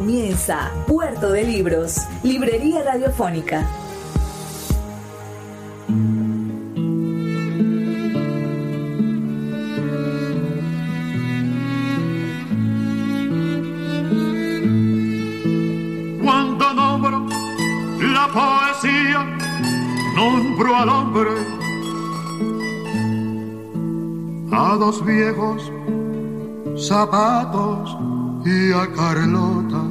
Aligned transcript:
Comienza 0.00 0.70
Puerto 0.86 1.30
de 1.30 1.44
Libros, 1.44 2.06
Librería 2.22 2.82
Radiofónica. 2.82 3.68
Cuando 16.24 16.72
nombro 16.72 17.26
la 18.00 18.26
poesía, 18.32 19.26
nombro 20.16 20.76
al 20.76 20.88
hombre 20.88 21.30
a 24.50 24.76
dos 24.78 25.04
viejos 25.04 25.70
zapatos 26.88 27.98
y 28.46 28.72
a 28.72 28.90
Carlota 28.96 29.89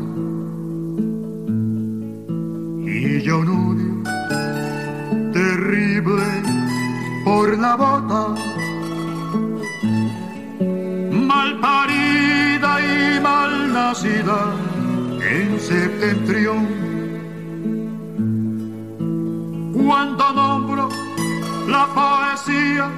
la 7.60 7.76
bota 7.76 8.34
mal 11.12 11.60
parida 11.60 12.72
y 12.80 13.20
mal 13.20 13.74
nacida 13.74 14.40
en 15.34 15.60
septentrión. 15.60 16.68
Cuando 19.74 20.34
nombro 20.34 20.90
la 21.68 21.86
poesía 21.98 22.90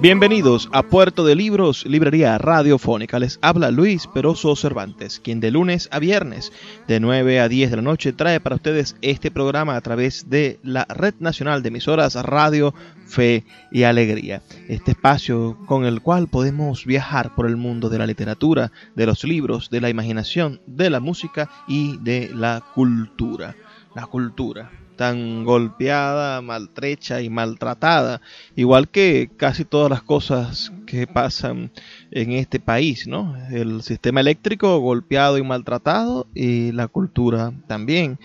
Bienvenidos 0.00 0.68
a 0.72 0.84
Puerto 0.84 1.24
de 1.24 1.34
Libros, 1.34 1.84
Librería 1.84 2.38
Radiofónica. 2.38 3.18
Les 3.18 3.40
habla 3.42 3.72
Luis 3.72 4.06
Peroso 4.06 4.54
Cervantes, 4.54 5.18
quien 5.18 5.40
de 5.40 5.50
lunes 5.50 5.88
a 5.90 5.98
viernes, 5.98 6.52
de 6.86 7.00
9 7.00 7.40
a 7.40 7.48
10 7.48 7.70
de 7.70 7.76
la 7.76 7.82
noche, 7.82 8.12
trae 8.12 8.38
para 8.38 8.54
ustedes 8.54 8.94
este 9.02 9.32
programa 9.32 9.74
a 9.74 9.80
través 9.80 10.30
de 10.30 10.60
la 10.62 10.84
Red 10.84 11.14
Nacional 11.18 11.64
de 11.64 11.70
Emisoras 11.70 12.14
Radio, 12.14 12.74
Fe 13.06 13.44
y 13.72 13.82
Alegría. 13.82 14.40
Este 14.68 14.92
espacio 14.92 15.58
con 15.66 15.84
el 15.84 16.00
cual 16.00 16.28
podemos 16.28 16.84
viajar 16.84 17.34
por 17.34 17.48
el 17.48 17.56
mundo 17.56 17.88
de 17.88 17.98
la 17.98 18.06
literatura, 18.06 18.70
de 18.94 19.06
los 19.06 19.24
libros, 19.24 19.68
de 19.68 19.80
la 19.80 19.90
imaginación, 19.90 20.60
de 20.68 20.90
la 20.90 21.00
música 21.00 21.50
y 21.66 21.96
de 21.96 22.30
la 22.32 22.62
cultura. 22.72 23.56
La 23.98 24.06
cultura 24.06 24.70
tan 24.94 25.42
golpeada, 25.42 26.40
maltrecha 26.40 27.20
y 27.20 27.28
maltratada, 27.28 28.20
igual 28.54 28.88
que 28.88 29.28
casi 29.36 29.64
todas 29.64 29.90
las 29.90 30.02
cosas 30.02 30.72
que 30.86 31.08
pasan 31.08 31.72
en 32.12 32.30
este 32.30 32.60
país, 32.60 33.08
¿no? 33.08 33.34
El 33.50 33.82
sistema 33.82 34.20
eléctrico 34.20 34.78
golpeado 34.78 35.36
y 35.36 35.42
maltratado 35.42 36.28
y 36.32 36.70
la 36.70 36.86
cultura 36.86 37.52
también. 37.66 38.20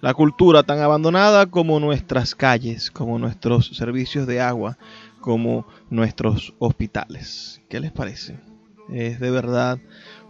La 0.00 0.14
cultura 0.14 0.64
tan 0.64 0.80
abandonada 0.80 1.46
como 1.46 1.78
nuestras 1.78 2.34
calles, 2.34 2.90
como 2.90 3.20
nuestros 3.20 3.68
servicios 3.68 4.26
de 4.26 4.40
agua, 4.40 4.78
como 5.20 5.64
nuestros 5.90 6.54
hospitales. 6.58 7.62
¿Qué 7.68 7.78
les 7.78 7.92
parece? 7.92 8.40
Es 8.92 9.20
de 9.20 9.30
verdad 9.30 9.78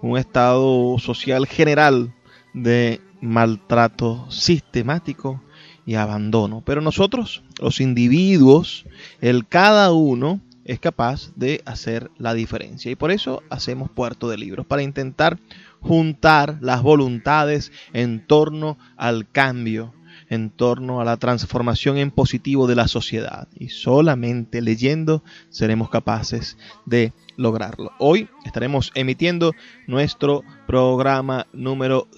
un 0.02 0.18
estado 0.18 0.98
social 0.98 1.46
general 1.46 2.12
de 2.52 3.00
maltrato 3.24 4.26
sistemático 4.30 5.42
y 5.86 5.94
abandono. 5.94 6.62
Pero 6.64 6.80
nosotros, 6.80 7.42
los 7.60 7.80
individuos, 7.80 8.84
el 9.20 9.46
cada 9.46 9.92
uno 9.92 10.40
es 10.64 10.80
capaz 10.80 11.30
de 11.36 11.62
hacer 11.66 12.10
la 12.18 12.34
diferencia. 12.34 12.90
Y 12.90 12.96
por 12.96 13.10
eso 13.10 13.42
hacemos 13.50 13.90
Puerto 13.90 14.28
de 14.28 14.38
Libros, 14.38 14.66
para 14.66 14.82
intentar 14.82 15.38
juntar 15.80 16.58
las 16.60 16.82
voluntades 16.82 17.72
en 17.92 18.26
torno 18.26 18.78
al 18.96 19.28
cambio, 19.30 19.92
en 20.30 20.50
torno 20.50 21.00
a 21.00 21.04
la 21.04 21.18
transformación 21.18 21.98
en 21.98 22.10
positivo 22.10 22.66
de 22.66 22.76
la 22.76 22.88
sociedad. 22.88 23.48
Y 23.58 23.68
solamente 23.68 24.62
leyendo 24.62 25.22
seremos 25.50 25.90
capaces 25.90 26.56
de 26.86 27.12
lograrlo. 27.36 27.92
Hoy 27.98 28.28
estaremos 28.46 28.90
emitiendo 28.94 29.52
nuestro 29.86 30.42
programa 30.66 31.46
número 31.52 32.08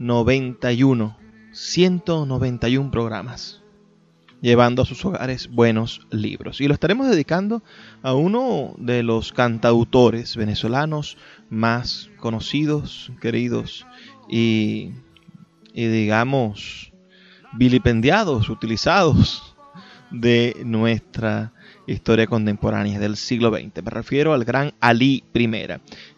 191. 0.00 1.16
191 1.52 2.90
programas. 2.90 3.60
Llevando 4.40 4.80
a 4.80 4.86
sus 4.86 5.04
hogares 5.04 5.50
buenos 5.50 6.06
libros. 6.10 6.62
Y 6.62 6.68
lo 6.68 6.74
estaremos 6.74 7.10
dedicando 7.10 7.62
a 8.02 8.14
uno 8.14 8.74
de 8.78 9.02
los 9.02 9.34
cantautores 9.34 10.36
venezolanos 10.36 11.18
más 11.50 12.08
conocidos, 12.16 13.12
queridos 13.20 13.86
y, 14.26 14.92
y 15.74 15.86
digamos 15.88 16.92
vilipendiados, 17.52 18.48
utilizados 18.48 19.54
de 20.10 20.56
nuestra 20.64 21.52
historia 21.86 22.26
contemporánea 22.26 22.98
del 22.98 23.16
siglo 23.16 23.50
XX. 23.50 23.82
Me 23.84 23.90
refiero 23.90 24.32
al 24.32 24.44
gran 24.44 24.72
Ali 24.80 25.24
I. 25.34 25.50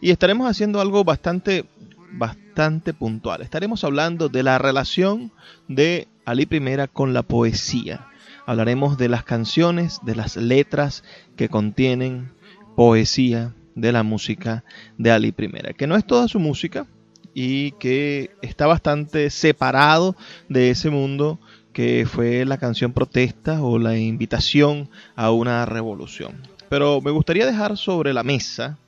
Y 0.01 0.11
estaremos 0.11 0.49
haciendo 0.49 0.81
algo 0.81 1.03
bastante, 1.05 1.65
bastante 2.13 2.95
puntual. 2.95 3.43
Estaremos 3.43 3.85
hablando 3.85 4.29
de 4.29 4.43
la 4.43 4.59
relación 4.59 5.33
de 5.69 6.09
Ali 6.25 6.49
I 6.51 6.89
con 6.93 7.13
la 7.13 7.23
poesía. 7.23 8.07
Hablaremos 8.47 8.99
de 8.99 9.09
las 9.09 9.25
canciones, 9.25 10.01
de 10.03 10.17
las 10.17 10.37
letras 10.37 11.05
que 11.37 11.49
contienen 11.49 12.33
poesía 12.77 13.55
de 13.75 13.93
la 13.93 14.03
música 14.03 14.65
de 14.99 15.11
Ali 15.11 15.35
I, 15.37 15.75
que 15.75 15.87
no 15.87 15.97
es 15.97 16.07
toda 16.07 16.29
su 16.29 16.39
música 16.39 16.87
y 17.35 17.73
que 17.73 18.31
está 18.43 18.67
bastante 18.67 19.31
separado 19.31 20.17
de 20.49 20.71
ese 20.71 20.91
mundo 20.91 21.39
que 21.73 22.07
fue 22.07 22.45
la 22.45 22.59
canción 22.59 22.93
protesta 22.93 23.63
o 23.63 23.79
la 23.79 23.97
invitación 23.97 24.91
a 25.17 25.31
una 25.31 25.65
revolución. 25.65 26.35
Pero 26.69 27.01
me 27.01 27.11
gustaría 27.11 27.47
dejar 27.47 27.77
sobre 27.77 28.13
la 28.13 28.23
mesa, 28.23 28.79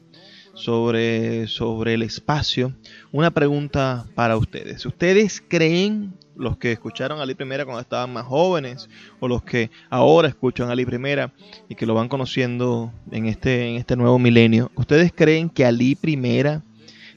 sobre, 0.54 1.46
sobre 1.46 1.94
el 1.94 2.02
espacio, 2.02 2.72
una 3.12 3.30
pregunta 3.30 4.06
para 4.14 4.36
ustedes. 4.36 4.86
¿Ustedes 4.86 5.42
creen, 5.46 6.14
los 6.36 6.56
que 6.56 6.72
escucharon 6.72 7.18
a 7.18 7.22
Ali 7.22 7.34
Primera 7.34 7.64
cuando 7.64 7.80
estaban 7.80 8.12
más 8.12 8.24
jóvenes, 8.24 8.88
o 9.20 9.28
los 9.28 9.42
que 9.42 9.70
ahora 9.90 10.28
escuchan 10.28 10.68
a 10.68 10.72
Ali 10.72 10.86
Primera 10.86 11.32
y 11.68 11.74
que 11.74 11.86
lo 11.86 11.94
van 11.94 12.08
conociendo 12.08 12.92
en 13.10 13.26
este, 13.26 13.68
en 13.68 13.76
este 13.76 13.96
nuevo 13.96 14.18
milenio, 14.18 14.70
¿ustedes 14.74 15.12
creen 15.14 15.50
que 15.50 15.64
Ali 15.64 15.94
Primera 15.94 16.62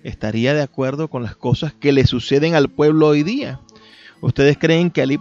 estaría 0.04 0.54
de 0.54 0.62
acuerdo 0.62 1.10
con 1.10 1.24
las 1.24 1.36
cosas 1.36 1.74
que 1.74 1.92
le 1.92 2.06
suceden 2.06 2.56
al 2.56 2.70
pueblo 2.70 3.08
hoy 3.08 3.24
día? 3.24 3.60
¿Ustedes 4.22 4.58
creen 4.58 4.90
que 4.90 5.02
Ali 5.02 5.16
I 5.16 5.18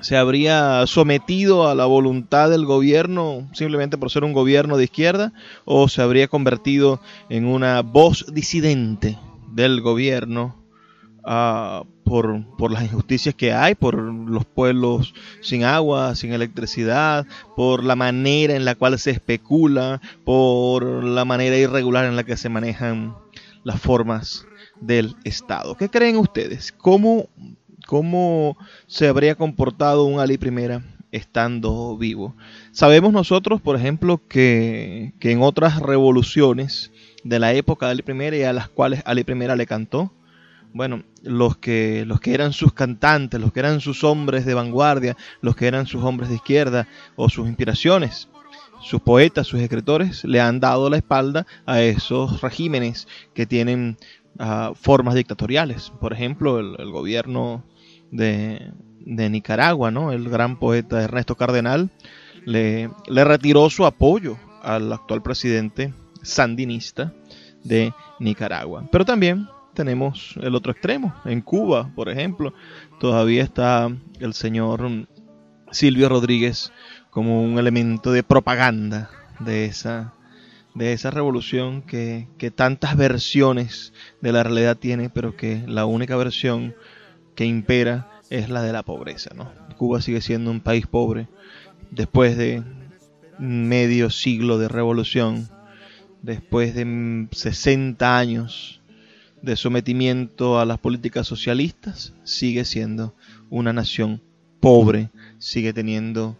se 0.00 0.16
habría 0.16 0.86
sometido 0.86 1.68
a 1.68 1.74
la 1.74 1.86
voluntad 1.86 2.50
del 2.50 2.66
gobierno 2.66 3.48
simplemente 3.52 3.96
por 3.96 4.10
ser 4.10 4.24
un 4.24 4.32
gobierno 4.32 4.76
de 4.76 4.84
izquierda 4.84 5.32
o 5.64 5.88
se 5.88 6.02
habría 6.02 6.28
convertido 6.28 7.00
en 7.28 7.46
una 7.46 7.82
voz 7.82 8.26
disidente 8.32 9.18
del 9.52 9.80
gobierno 9.80 10.54
uh, 11.24 11.86
por, 12.04 12.44
por, 12.56 12.70
las 12.70 12.84
injusticias 12.84 13.34
que 13.34 13.52
hay, 13.52 13.74
por 13.74 13.96
los 13.96 14.44
pueblos 14.44 15.14
sin 15.40 15.64
agua, 15.64 16.14
sin 16.14 16.32
electricidad, 16.32 17.26
por 17.56 17.82
la 17.82 17.96
manera 17.96 18.54
en 18.54 18.64
la 18.64 18.76
cual 18.76 18.98
se 18.98 19.10
especula, 19.10 20.00
por 20.24 21.02
la 21.02 21.24
manera 21.24 21.56
irregular 21.56 22.04
en 22.04 22.14
la 22.16 22.24
que 22.24 22.36
se 22.36 22.48
manejan 22.48 23.16
las 23.64 23.80
formas 23.80 24.46
del 24.80 25.16
Estado. 25.24 25.74
¿Qué 25.76 25.88
creen 25.88 26.16
ustedes? 26.16 26.70
¿Cómo, 26.70 27.28
cómo 27.86 28.58
se 28.86 29.08
habría 29.08 29.36
comportado 29.36 30.04
un 30.04 30.20
Ali 30.20 30.34
I 30.34 30.82
estando 31.12 31.96
vivo? 31.96 32.34
Sabemos 32.72 33.12
nosotros, 33.12 33.60
por 33.62 33.76
ejemplo, 33.76 34.20
que, 34.28 35.14
que 35.20 35.30
en 35.30 35.40
otras 35.40 35.80
revoluciones 35.80 36.92
de 37.24 37.38
la 37.38 37.54
época 37.54 37.86
de 37.86 37.92
Ali 37.92 38.04
I 38.06 38.40
y 38.40 38.42
a 38.42 38.52
las 38.52 38.68
cuales 38.68 39.02
Ali 39.06 39.24
I 39.26 39.56
le 39.56 39.66
cantó, 39.66 40.12
bueno, 40.74 41.04
los 41.22 41.56
que, 41.56 42.04
los 42.06 42.20
que 42.20 42.34
eran 42.34 42.52
sus 42.52 42.74
cantantes, 42.74 43.40
los 43.40 43.52
que 43.52 43.60
eran 43.60 43.80
sus 43.80 44.04
hombres 44.04 44.44
de 44.44 44.52
vanguardia, 44.52 45.16
los 45.40 45.56
que 45.56 45.66
eran 45.66 45.86
sus 45.86 46.04
hombres 46.04 46.28
de 46.28 46.34
izquierda 46.34 46.86
o 47.16 47.30
sus 47.30 47.48
inspiraciones, 47.48 48.28
sus 48.82 49.00
poetas, 49.00 49.46
sus 49.46 49.60
escritores 49.60 50.24
le 50.24 50.38
han 50.38 50.60
dado 50.60 50.90
la 50.90 50.98
espalda 50.98 51.46
a 51.64 51.80
esos 51.80 52.42
regímenes 52.42 53.08
que 53.32 53.46
tienen 53.46 53.96
uh, 54.38 54.74
formas 54.74 55.14
dictatoriales. 55.14 55.90
Por 55.98 56.12
ejemplo, 56.12 56.58
el 56.60 56.90
gobierno 56.90 57.64
de, 58.10 58.72
Nicaragua, 59.04 59.90
¿no? 59.90 60.12
El 60.12 60.28
gran 60.28 60.58
poeta 60.58 61.02
Ernesto 61.02 61.36
Cardenal 61.36 61.90
le, 62.44 62.90
le 63.08 63.24
retiró 63.24 63.70
su 63.70 63.86
apoyo 63.86 64.36
al 64.62 64.92
actual 64.92 65.22
presidente 65.22 65.94
sandinista 66.22 67.12
de 67.62 67.92
Nicaragua. 68.18 68.88
Pero 68.90 69.04
también 69.04 69.48
tenemos 69.74 70.34
el 70.42 70.54
otro 70.54 70.72
extremo. 70.72 71.14
En 71.24 71.40
Cuba, 71.40 71.92
por 71.94 72.08
ejemplo, 72.08 72.52
todavía 72.98 73.44
está 73.44 73.88
el 74.18 74.34
señor 74.34 75.06
Silvio 75.70 76.08
Rodríguez 76.08 76.72
como 77.10 77.42
un 77.42 77.58
elemento 77.58 78.10
de 78.10 78.22
propaganda 78.22 79.10
de 79.38 79.66
esa, 79.66 80.14
de 80.74 80.92
esa 80.92 81.10
revolución 81.10 81.82
que, 81.82 82.28
que, 82.38 82.50
tantas 82.50 82.96
versiones 82.96 83.92
de 84.20 84.32
la 84.32 84.42
realidad 84.42 84.76
tiene, 84.76 85.10
pero 85.10 85.36
que 85.36 85.62
la 85.66 85.86
única 85.86 86.16
versión 86.16 86.74
que 87.36 87.44
impera 87.44 88.10
es 88.30 88.48
la 88.48 88.62
de 88.62 88.72
la 88.72 88.82
pobreza. 88.82 89.30
¿no? 89.36 89.52
Cuba 89.76 90.02
sigue 90.02 90.20
siendo 90.20 90.50
un 90.50 90.60
país 90.60 90.86
pobre 90.86 91.28
después 91.90 92.36
de 92.36 92.64
medio 93.38 94.10
siglo 94.10 94.58
de 94.58 94.68
revolución, 94.68 95.48
después 96.22 96.74
de 96.74 97.28
60 97.30 98.18
años 98.18 98.80
de 99.42 99.54
sometimiento 99.54 100.58
a 100.58 100.64
las 100.64 100.78
políticas 100.78 101.26
socialistas, 101.26 102.14
sigue 102.24 102.64
siendo 102.64 103.14
una 103.50 103.72
nación 103.72 104.22
pobre, 104.60 105.10
sigue 105.38 105.72
teniendo 105.72 106.36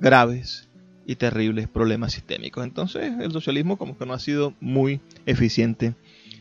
graves 0.00 0.68
y 1.06 1.16
terribles 1.16 1.68
problemas 1.68 2.14
sistémicos. 2.14 2.64
Entonces 2.64 3.12
el 3.20 3.30
socialismo 3.30 3.76
como 3.76 3.96
que 3.96 4.06
no 4.06 4.14
ha 4.14 4.18
sido 4.18 4.54
muy 4.60 5.00
eficiente 5.26 5.94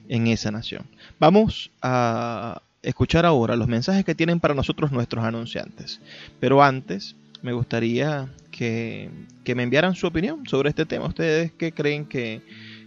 en 0.07 0.27
esa 0.27 0.51
nación. 0.51 0.85
Vamos 1.19 1.71
a 1.81 2.61
escuchar 2.83 3.25
ahora 3.25 3.55
los 3.55 3.67
mensajes 3.67 4.05
que 4.05 4.13
tienen 4.13 4.39
para 4.39 4.53
nosotros 4.53 4.91
nuestros 4.91 5.23
anunciantes. 5.25 5.99
Pero 6.39 6.61
antes 6.61 7.15
me 7.41 7.53
gustaría 7.53 8.29
que, 8.51 9.09
que 9.43 9.55
me 9.55 9.63
enviaran 9.63 9.95
su 9.95 10.05
opinión 10.07 10.45
sobre 10.47 10.69
este 10.69 10.85
tema. 10.85 11.07
¿Ustedes 11.07 11.51
qué 11.57 11.71
creen 11.71 12.05
que, 12.05 12.41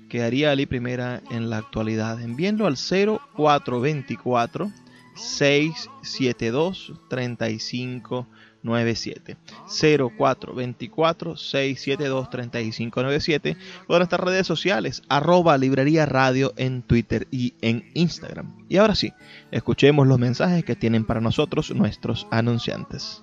que 0.08 0.22
haría 0.22 0.52
Ali 0.52 0.66
Primera 0.66 1.20
en 1.30 1.50
la 1.50 1.58
actualidad? 1.58 2.22
Envíenlo 2.22 2.66
al 2.66 2.76
0424 2.76 4.70
672 5.16 6.92
3597 8.66 9.36
0424 9.68 11.36
672 11.36 12.30
3597 12.30 13.56
o 13.86 13.94
en 13.94 13.98
nuestras 13.98 14.20
redes 14.20 14.46
sociales 14.46 15.02
arroba 15.08 15.56
librería 15.58 16.06
radio 16.06 16.52
en 16.56 16.82
Twitter 16.82 17.28
y 17.30 17.54
en 17.62 17.84
Instagram. 17.94 18.54
Y 18.68 18.78
ahora 18.78 18.94
sí, 18.94 19.12
escuchemos 19.50 20.06
los 20.06 20.18
mensajes 20.18 20.64
que 20.64 20.76
tienen 20.76 21.04
para 21.04 21.20
nosotros 21.20 21.70
nuestros 21.74 22.26
anunciantes. 22.30 23.22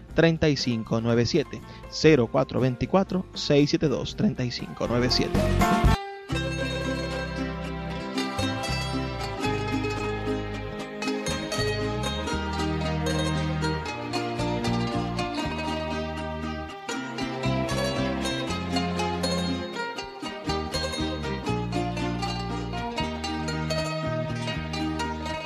3597 0.13 1.61
0424 1.91 3.25
672 3.33 4.15
3597. 4.15 5.31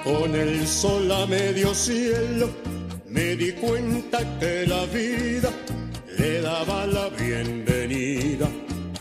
Con 0.04 0.36
el 0.36 0.68
sol 0.68 1.12
a 1.12 1.26
medio 1.26 1.74
cielo 1.74 2.75
me 3.16 3.36
di 3.38 3.54
cuenta 3.54 4.20
que 4.40 4.68
la 4.68 4.86
vida 4.88 5.50
le 6.18 6.42
daba 6.42 6.86
la 6.86 7.08
bienvenida 7.10 8.48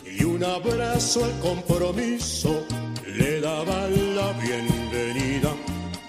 y 0.05 0.23
un 0.23 0.41
abrazo 0.43 1.25
al 1.25 1.37
compromiso 1.41 2.65
le 3.05 3.41
daba 3.41 3.89
la 3.89 4.31
bienvenida 4.45 5.51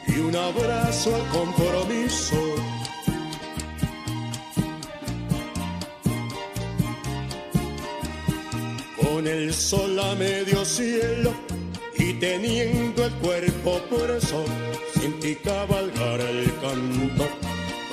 y 0.06 0.18
un 0.20 0.36
abrazo 0.36 1.16
al 1.16 1.26
compromiso. 1.38 2.36
Con 9.02 9.26
el 9.26 9.52
sol 9.52 9.98
a 9.98 10.14
medio 10.14 10.64
cielo 10.64 11.34
y 11.98 12.12
teniendo 12.14 13.04
el 13.04 13.12
cuerpo 13.14 13.80
preso, 13.90 14.44
sentí 14.94 15.34
cabalgar 15.36 16.20
el 16.20 16.44
canto 16.60 17.45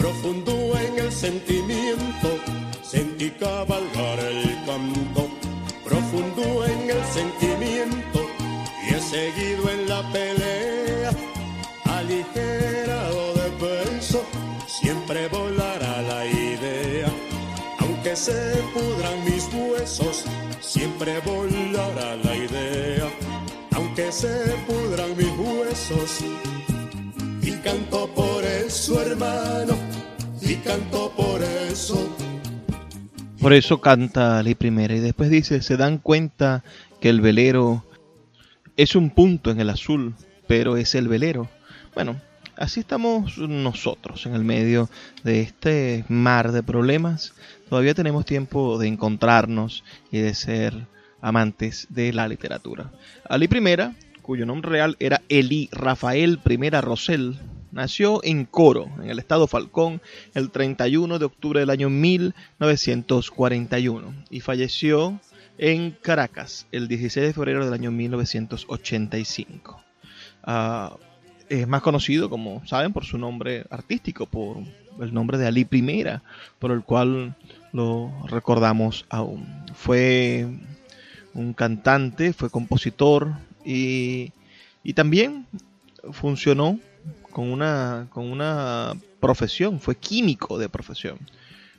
profundo 0.04 0.78
en 0.78 1.00
el 1.00 1.12
sentimiento, 1.14 2.30
sentí 2.82 3.30
cabalgar 3.40 4.20
el 4.20 4.54
canto, 4.66 5.30
profundo 5.86 6.66
en 6.66 6.90
el 6.90 7.04
sentimiento, 7.06 8.20
y 8.86 8.96
he 8.96 9.00
seguido 9.00 9.70
en 9.70 9.88
la 9.88 10.02
pelea, 10.12 11.12
aligerado 11.86 13.34
de 13.34 13.48
peso, 13.64 14.26
siempre 14.68 15.30
volará 15.30 16.02
la 16.02 16.26
idea, 16.26 17.08
aunque 17.80 18.14
se 18.14 18.58
pudran 18.74 19.24
mis 19.24 19.48
huesos, 19.54 20.26
siempre 20.60 21.22
volará 21.22 22.18
la 22.18 22.36
idea, 22.36 23.08
aunque 23.74 24.12
se 24.12 24.36
pudran 24.68 25.16
mis 25.16 25.32
huesos 25.38 26.26
y 27.42 27.52
canto 27.64 28.08
por 28.14 28.44
eso, 28.44 29.02
hermano, 29.02 29.93
y 30.46 30.56
canto 30.56 31.12
por 31.16 31.42
eso, 31.42 32.16
Por 33.40 33.54
eso 33.54 33.82
canta 33.82 34.40
Ali 34.40 34.56
Primera 34.56 34.96
y 34.96 35.00
después 35.00 35.30
dice, 35.30 35.62
se 35.62 35.78
dan 35.78 35.98
cuenta 35.98 36.64
que 37.02 37.10
el 37.10 37.22
velero 37.22 37.84
es 38.78 38.96
un 38.96 39.10
punto 39.10 39.52
en 39.52 39.60
el 39.60 39.70
azul, 39.70 40.16
pero 40.48 40.78
es 40.78 40.96
el 40.96 41.08
velero. 41.08 41.50
Bueno, 41.94 42.20
así 42.58 42.80
estamos 42.80 43.38
nosotros 43.38 44.26
en 44.26 44.34
el 44.34 44.44
medio 44.44 44.90
de 45.24 45.42
este 45.42 46.06
mar 46.08 46.52
de 46.52 46.64
problemas. 46.64 47.34
Todavía 47.70 47.94
tenemos 47.94 48.26
tiempo 48.26 48.78
de 48.78 48.88
encontrarnos 48.88 49.84
y 50.12 50.20
de 50.20 50.34
ser 50.34 50.88
amantes 51.22 51.88
de 51.90 52.14
la 52.14 52.28
literatura. 52.28 52.92
Ali 53.30 53.46
I, 53.46 54.22
cuyo 54.22 54.46
nombre 54.46 54.72
real 54.72 54.98
era 55.00 55.22
Eli 55.30 55.70
Rafael 55.72 56.40
I 56.46 56.70
Rosell, 56.82 57.38
nació 57.74 58.24
en 58.24 58.46
Coro, 58.46 58.89
en 59.01 59.10
el 59.10 59.20
estado 59.20 59.48
Falcón, 59.48 60.01
el 60.34 60.51
31 60.51 61.20
de 61.20 61.25
octubre 61.25 61.60
del 61.60 61.70
año 61.70 61.89
1941 61.89 64.13
y 64.30 64.39
falleció 64.39 65.20
en 65.58 65.92
Caracas 65.92 66.68
el 66.72 66.88
16 66.88 67.27
de 67.27 67.34
febrero 67.34 67.65
del 67.65 67.74
año 67.74 67.92
1985. 67.92 69.84
Ah, 70.44 70.96
es 71.50 71.68
más 71.68 71.82
conocido, 71.82 72.30
como 72.30 72.65
saben, 72.65 72.94
por 72.94 73.03
su 73.06 73.18
nombre 73.18 73.65
artístico, 73.70 74.25
por 74.25 74.58
el 75.01 75.13
nombre 75.13 75.38
de 75.38 75.48
Ali 75.48 75.68
I, 75.70 76.06
por 76.60 76.72
el 76.72 76.84
cual 76.84 77.36
lo 77.72 78.12
recordamos 78.27 79.06
aún. 79.10 79.65
Fue 79.74 80.48
un 81.34 81.53
cantante, 81.53 82.34
fue 82.34 82.50
compositor 82.50 83.34
y, 83.65 84.32
y 84.84 84.94
también 84.94 85.48
funcionó 86.12 86.80
con 87.34 87.52
una, 87.52 88.08
con 88.12 88.32
una 88.32 88.94
profesión, 89.20 89.80
fue 89.80 89.96
químico 89.96 90.58
de 90.58 90.70
profesión, 90.70 91.18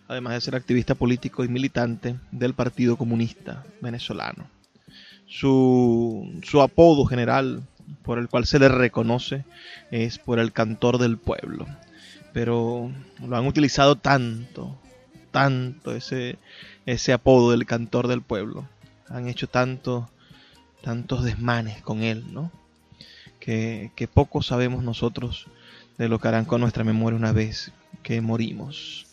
además 0.08 0.34
de 0.34 0.40
ser 0.42 0.56
activista 0.56 0.94
político 0.94 1.44
y 1.44 1.48
militante 1.48 2.16
del 2.32 2.54
Partido 2.54 2.96
Comunista 2.96 3.64
Venezolano. 3.80 4.50
Su, 5.26 6.40
su 6.42 6.60
apodo 6.60 7.06
general 7.06 7.62
por 8.02 8.18
el 8.18 8.28
cual 8.28 8.46
se 8.46 8.58
le 8.58 8.68
reconoce 8.68 9.44
es 9.90 10.18
por 10.18 10.38
el 10.38 10.52
cantor 10.52 10.98
del 10.98 11.18
pueblo. 11.18 11.66
Pero 12.32 12.90
lo 13.26 13.36
han 13.36 13.46
utilizado 13.46 13.96
tanto, 13.96 14.76
tanto 15.30 15.94
ese, 15.94 16.36
ese 16.84 17.12
apodo 17.12 17.52
del 17.52 17.64
cantor 17.64 18.08
del 18.08 18.22
pueblo. 18.22 18.68
Han 19.08 19.28
hecho 19.28 19.46
tanto, 19.46 20.10
tantos 20.82 21.24
desmanes 21.24 21.80
con 21.82 22.02
él, 22.02 22.24
¿no? 22.32 22.50
Que, 23.44 24.08
poco 24.12 24.40
sabemos 24.40 24.82
nosotros 24.82 25.48
de 25.98 26.08
lo 26.08 26.18
que 26.18 26.28
harán 26.28 26.46
con 26.46 26.62
nuestra 26.62 26.82
memoria 26.82 27.18
una 27.18 27.32
vez 27.32 27.72
que 28.02 28.22
morimos. 28.22 29.06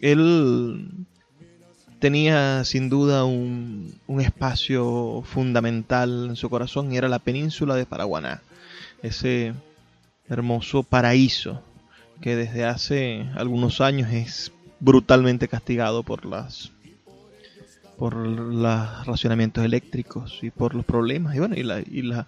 Él 0.00 0.90
tenía 2.00 2.64
sin 2.64 2.88
duda 2.88 3.24
un, 3.24 4.00
espacio 4.18 5.22
fundamental 5.24 6.26
en 6.30 6.34
su 6.34 6.50
corazón 6.50 6.92
y 6.92 6.96
era 6.96 7.08
la 7.08 7.20
península 7.20 7.76
de 7.76 7.86
Paraguaná, 7.86 8.42
ese 9.04 9.54
hermoso 10.28 10.82
paraíso 10.82 11.62
que 12.20 12.34
desde 12.34 12.64
hace 12.64 13.28
algunos 13.36 13.80
años 13.80 14.10
es 14.10 14.50
brutalmente 14.80 15.46
castigado 15.46 16.02
por 16.02 16.24
las 16.26 16.72
por 17.96 18.16
los 18.16 19.06
racionamientos 19.06 19.64
eléctricos 19.64 20.40
y 20.42 20.50
por 20.50 20.74
los 20.74 20.84
problemas 20.84 21.36
y 21.36 21.38
bueno 21.38 21.54
y 21.56 21.62
la, 21.62 21.80
y 21.80 22.02
la, 22.02 22.26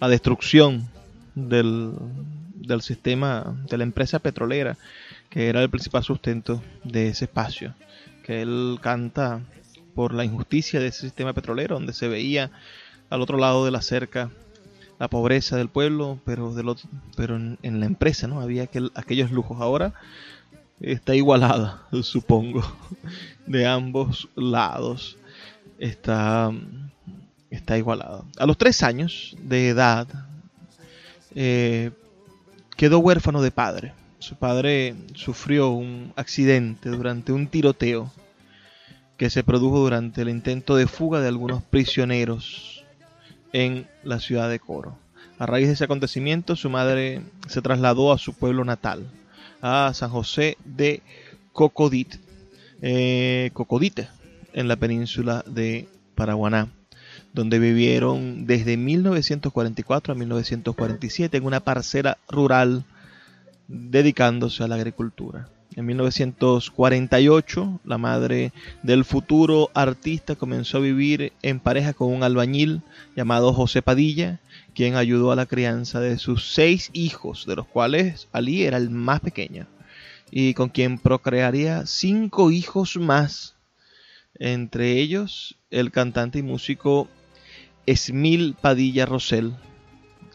la 0.00 0.08
destrucción 0.08 0.88
del, 1.34 1.92
del 2.54 2.82
sistema 2.82 3.56
de 3.68 3.78
la 3.78 3.84
empresa 3.84 4.18
petrolera 4.18 4.76
que 5.30 5.48
era 5.48 5.62
el 5.62 5.70
principal 5.70 6.02
sustento 6.02 6.62
de 6.84 7.08
ese 7.08 7.26
espacio 7.26 7.74
que 8.26 8.42
él 8.42 8.78
canta 8.80 9.40
por 9.94 10.12
la 10.12 10.24
injusticia 10.24 10.80
de 10.80 10.88
ese 10.88 11.02
sistema 11.02 11.32
petrolero, 11.32 11.76
donde 11.76 11.92
se 11.92 12.08
veía 12.08 12.50
al 13.08 13.22
otro 13.22 13.38
lado 13.38 13.64
de 13.64 13.70
la 13.70 13.82
cerca 13.82 14.30
la 14.98 15.08
pobreza 15.08 15.56
del 15.56 15.68
pueblo, 15.68 16.18
pero, 16.24 16.52
del 16.52 16.68
otro, 16.68 16.88
pero 17.16 17.36
en, 17.36 17.80
la 17.80 17.86
empresa 17.86 18.26
no 18.26 18.40
había 18.40 18.64
aquel, 18.64 18.90
aquellos 18.94 19.30
lujos. 19.30 19.60
Ahora 19.60 19.94
está 20.80 21.14
igualada, 21.14 21.86
supongo, 22.02 22.62
de 23.46 23.66
ambos 23.66 24.28
lados. 24.34 25.18
Está, 25.78 26.50
está 27.50 27.78
igualada. 27.78 28.22
A 28.38 28.46
los 28.46 28.58
tres 28.58 28.82
años 28.82 29.36
de 29.40 29.68
edad 29.68 30.06
eh, 31.34 31.90
quedó 32.76 32.98
huérfano 32.98 33.42
de 33.42 33.50
padre. 33.50 33.92
Su 34.18 34.36
padre 34.36 34.94
sufrió 35.14 35.70
un 35.70 36.12
accidente 36.16 36.88
durante 36.88 37.32
un 37.32 37.46
tiroteo 37.46 38.10
que 39.16 39.30
se 39.30 39.44
produjo 39.44 39.78
durante 39.78 40.22
el 40.22 40.28
intento 40.28 40.76
de 40.76 40.86
fuga 40.86 41.20
de 41.20 41.28
algunos 41.28 41.62
prisioneros 41.62 42.84
en 43.52 43.86
la 44.02 44.20
ciudad 44.20 44.50
de 44.50 44.58
Coro. 44.58 44.98
A 45.38 45.46
raíz 45.46 45.66
de 45.66 45.74
ese 45.74 45.84
acontecimiento, 45.84 46.56
su 46.56 46.70
madre 46.70 47.22
se 47.46 47.62
trasladó 47.62 48.12
a 48.12 48.18
su 48.18 48.34
pueblo 48.34 48.64
natal, 48.64 49.06
a 49.60 49.92
San 49.94 50.10
José 50.10 50.56
de 50.64 51.02
Cocodit, 51.52 52.16
eh, 52.82 53.50
Cocodite, 53.52 54.08
en 54.52 54.68
la 54.68 54.76
península 54.76 55.44
de 55.46 55.88
Paraguaná, 56.14 56.68
donde 57.36 57.58
vivieron 57.58 58.46
desde 58.46 58.78
1944 58.78 60.14
a 60.14 60.16
1947 60.16 61.36
en 61.36 61.44
una 61.44 61.60
parcela 61.60 62.16
rural 62.30 62.84
dedicándose 63.68 64.64
a 64.64 64.68
la 64.68 64.76
agricultura. 64.76 65.46
En 65.74 65.84
1948, 65.84 67.80
la 67.84 67.98
madre 67.98 68.54
del 68.82 69.04
futuro 69.04 69.70
artista 69.74 70.34
comenzó 70.34 70.78
a 70.78 70.80
vivir 70.80 71.34
en 71.42 71.60
pareja 71.60 71.92
con 71.92 72.10
un 72.10 72.22
albañil 72.22 72.80
llamado 73.14 73.52
José 73.52 73.82
Padilla, 73.82 74.40
quien 74.74 74.96
ayudó 74.96 75.30
a 75.30 75.36
la 75.36 75.44
crianza 75.44 76.00
de 76.00 76.16
sus 76.16 76.54
seis 76.54 76.88
hijos, 76.94 77.44
de 77.44 77.56
los 77.56 77.66
cuales 77.66 78.28
Ali 78.32 78.62
era 78.62 78.78
el 78.78 78.88
más 78.88 79.20
pequeño, 79.20 79.66
y 80.30 80.54
con 80.54 80.70
quien 80.70 80.96
procrearía 80.98 81.84
cinco 81.84 82.50
hijos 82.50 82.96
más, 82.96 83.56
entre 84.38 84.92
ellos 84.92 85.56
el 85.70 85.90
cantante 85.90 86.38
y 86.38 86.42
músico 86.42 87.10
Esmil 87.86 88.54
Padilla 88.60 89.06
Rosell, 89.06 89.54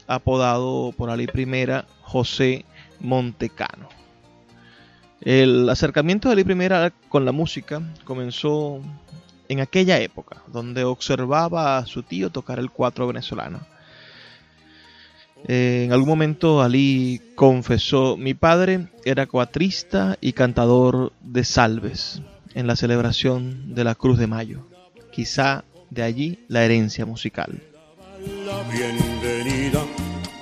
apodado 0.08 0.94
por 0.98 1.10
Ali 1.10 1.26
I 1.26 1.66
José 2.02 2.66
Montecano. 3.00 3.90
El 5.22 5.70
acercamiento 5.70 6.30
de 6.30 6.42
Ali 6.42 6.66
I 6.66 6.92
con 7.10 7.26
la 7.26 7.32
música 7.32 7.82
comenzó 8.06 8.82
en 9.50 9.60
aquella 9.60 10.00
época, 10.00 10.42
donde 10.48 10.84
observaba 10.84 11.78
a 11.78 11.86
su 11.86 12.04
tío 12.04 12.30
tocar 12.30 12.58
el 12.58 12.72
cuatro 12.72 13.06
venezolano. 13.06 13.60
En 15.48 15.92
algún 15.92 16.08
momento 16.08 16.62
Ali 16.62 17.22
confesó, 17.36 18.16
mi 18.16 18.34
padre 18.34 18.88
era 19.06 19.26
cuatrista 19.26 20.18
y 20.22 20.34
cantador 20.34 21.14
de 21.22 21.44
salves 21.44 22.22
en 22.54 22.68
la 22.68 22.76
celebración 22.76 23.74
de 23.74 23.84
la 23.84 23.96
Cruz 23.96 24.18
de 24.18 24.28
Mayo. 24.28 24.68
Quizá 25.12 25.66
de 25.92 26.02
allí 26.02 26.40
la 26.48 26.64
herencia 26.64 27.06
musical. 27.06 27.62
La 28.46 28.64
bienvenida 28.74 29.84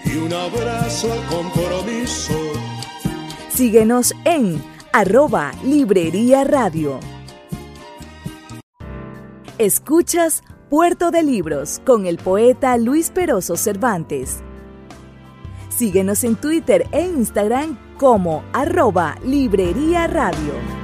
y 0.06 0.16
un 0.18 0.32
abrazo 0.32 1.12
al 1.12 1.26
compromiso. 1.26 2.34
Síguenos 3.50 4.14
en 4.24 4.62
arroba 4.94 5.52
Librería 5.66 6.44
Radio. 6.46 7.00
Escuchas 9.58 10.44
Puerto 10.70 11.12
de 11.12 11.24
Libros 11.24 11.82
con 11.84 12.06
el 12.06 12.18
poeta 12.18 12.78
Luis 12.78 13.10
Peroso 13.10 13.58
Cervantes. 13.58 14.42
Síguenos 15.70 16.24
en 16.24 16.36
Twitter 16.36 16.88
e 16.92 17.02
Instagram 17.02 17.78
como 17.98 18.44
arroba 18.54 19.18
Librería 19.24 20.08
Radio. 20.08 20.79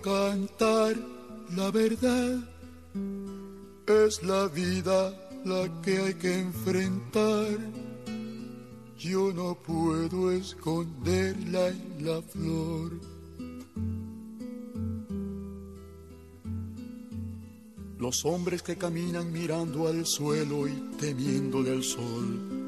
Cantar 0.00 0.96
la 1.54 1.70
verdad. 1.70 2.38
Es 3.86 4.22
la 4.22 4.46
vida 4.48 5.14
la 5.44 5.68
que 5.82 5.98
hay 5.98 6.14
que 6.14 6.40
enfrentar. 6.40 7.58
Yo 8.98 9.32
no 9.32 9.54
puedo 9.54 10.30
esconderla 10.30 11.68
en 11.68 12.04
la 12.04 12.22
flor. 12.22 13.00
Los 17.98 18.24
hombres 18.24 18.62
que 18.62 18.76
caminan 18.76 19.32
mirando 19.32 19.88
al 19.88 20.06
suelo 20.06 20.66
y 20.66 20.72
temiendo 20.98 21.62
del 21.62 21.82
sol. 21.82 22.60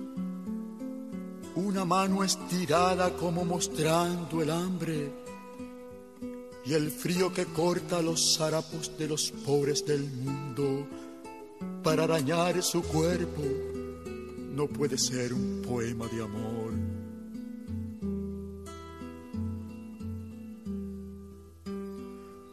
Una 1.54 1.84
mano 1.84 2.24
estirada 2.24 3.14
como 3.16 3.44
mostrando 3.44 4.42
el 4.42 4.50
hambre 4.50 5.22
y 6.64 6.74
el 6.74 6.90
frío 6.90 7.32
que 7.32 7.44
corta 7.46 8.00
los 8.02 8.40
harapos 8.40 8.96
de 8.98 9.08
los 9.08 9.30
pobres 9.44 9.84
del 9.84 10.02
mundo 10.02 10.86
para 11.82 12.04
arañar 12.04 12.62
su 12.62 12.82
cuerpo 12.82 13.42
no 14.54 14.66
puede 14.66 14.98
ser 14.98 15.32
un 15.32 15.62
poema 15.66 16.06
de 16.08 16.22
amor. 16.22 16.72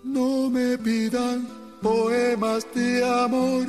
No 0.03 0.49
me 0.49 0.77
pidan 0.77 1.47
poemas 1.81 2.65
de 2.73 3.03
amor 3.03 3.65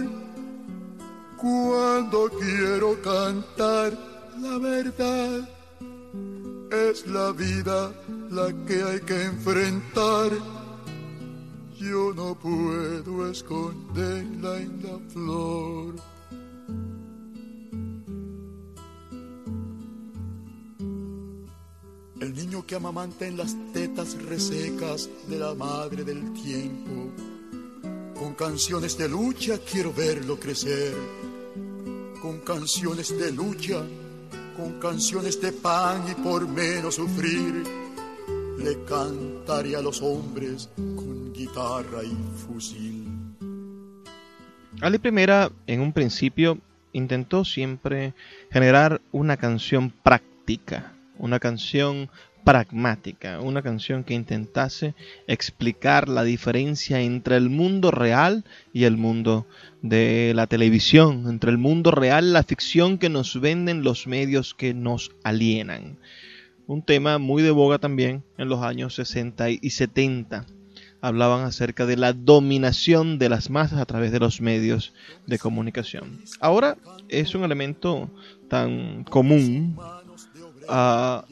cuando 1.37 2.31
quiero 2.39 3.01
cantar 3.03 3.99
la 4.41 4.59
verdad. 4.59 5.49
Es 6.71 7.07
la 7.07 7.33
vida 7.33 7.93
la 8.31 8.53
que 8.65 8.83
hay 8.83 9.01
que 9.01 9.25
enfrentar. 9.25 10.31
Yo 11.77 12.13
no 12.15 12.39
puedo 12.39 13.29
esconderla 13.31 14.59
en 14.59 14.83
la 14.83 14.99
flor. 15.09 15.95
El 22.21 22.35
niño 22.35 22.65
que 22.67 22.75
amamanta 22.77 23.27
en 23.27 23.37
las 23.37 23.57
tetas 23.73 24.23
resecas 24.23 25.09
de 25.27 25.39
la 25.39 25.55
madre 25.55 26.05
del 26.05 26.33
tiempo. 26.35 27.11
Con 28.15 28.35
canciones 28.35 28.97
de 28.97 29.09
lucha 29.09 29.59
quiero 29.59 29.93
verlo 29.93 30.39
crecer. 30.39 30.95
Con 32.21 32.41
canciones 32.41 33.19
de 33.19 33.33
lucha, 33.33 33.83
con 34.57 34.79
canciones 34.79 35.41
de 35.41 35.53
pan 35.53 36.05
y 36.11 36.15
por 36.23 36.47
menos 36.47 36.97
sufrir 36.97 37.90
le 38.63 38.85
cantaré 38.85 39.77
a 39.77 39.81
los 39.81 40.03
hombres 40.03 40.69
con 40.77 41.33
guitarra 41.33 42.05
y 42.05 42.15
fusil. 42.47 43.07
Ali 44.81 44.99
Primera, 44.99 45.51
en 45.67 45.81
un 45.81 45.93
principio, 45.93 46.59
intentó 46.93 47.45
siempre 47.45 48.15
generar 48.51 49.01
una 49.13 49.37
canción 49.37 49.91
práctica, 49.91 50.93
una 51.19 51.39
canción 51.39 52.11
pragmática, 52.45 53.41
una 53.41 53.63
canción 53.63 54.05
que 54.05 54.15
intentase 54.15 54.95
explicar 55.27 56.09
la 56.09 56.23
diferencia 56.23 57.01
entre 57.01 57.37
el 57.37 57.51
mundo 57.51 57.91
real 57.91 58.45
y 58.73 58.85
el 58.85 58.97
mundo 58.97 59.47
de 59.83 60.33
la 60.35 60.47
televisión, 60.47 61.27
entre 61.29 61.51
el 61.51 61.59
mundo 61.59 61.91
real 61.91 62.27
y 62.27 62.33
la 62.33 62.43
ficción 62.43 62.99
que 62.99 63.11
nos 63.11 63.41
venden 63.41 63.83
los 63.83 64.07
medios 64.07 64.55
que 64.55 64.73
nos 64.75 65.13
alienan 65.23 65.99
un 66.71 66.83
tema 66.83 67.19
muy 67.19 67.43
de 67.43 67.51
boga 67.51 67.81
también 67.81 68.23
en 68.39 68.49
los 68.49 68.63
años 68.63 68.95
60 68.95 69.51
y 69.51 69.71
70. 69.71 70.47
Hablaban 71.01 71.45
acerca 71.45 71.85
de 71.85 71.97
la 71.97 72.13
dominación 72.13 73.19
de 73.19 73.29
las 73.29 73.51
masas 73.51 73.81
a 73.81 73.87
través 73.87 74.13
de 74.13 74.21
los 74.21 74.41
medios 74.41 74.93
de 75.27 75.41
comunicación. 75.41 76.21
Ahora 76.39 76.77
es 77.09 77.35
un 77.35 77.43
elemento 77.43 78.09
tan 78.49 79.03
común 79.03 79.77
uh, 80.69 81.23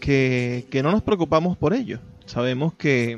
que, 0.00 0.66
que 0.70 0.82
no 0.82 0.90
nos 0.90 1.04
preocupamos 1.04 1.56
por 1.56 1.72
ello. 1.72 2.00
Sabemos 2.26 2.74
que 2.74 3.16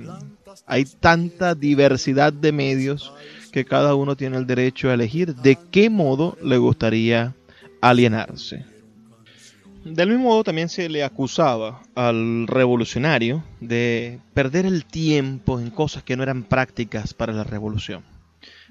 hay 0.67 0.85
tanta 0.85 1.55
diversidad 1.55 2.35
de 2.35 2.53
medios 2.53 3.15
que 3.51 3.65
cada 3.65 3.95
uno 3.95 4.15
tiene 4.15 4.37
el 4.37 4.47
derecho 4.47 4.91
a 4.91 4.95
elegir 4.95 5.35
de 5.37 5.57
qué 5.71 5.89
modo 5.89 6.37
le 6.43 6.59
gustaría 6.59 7.35
alienarse. 7.81 8.72
Del 9.85 10.11
mismo 10.11 10.25
modo 10.25 10.45
también 10.45 10.69
se 10.69 10.89
le 10.89 11.03
acusaba 11.03 11.83
al 11.97 12.47
revolucionario 12.47 13.43
de 13.61 14.21
perder 14.33 14.65
el 14.65 14.85
tiempo 14.85 15.59
en 15.59 15.71
cosas 15.71 16.05
que 16.05 16.17
no 16.17 16.23
eran 16.23 16.45
prácticas 16.45 17.15
para 17.15 17.33
la 17.33 17.43
revolución. 17.43 18.05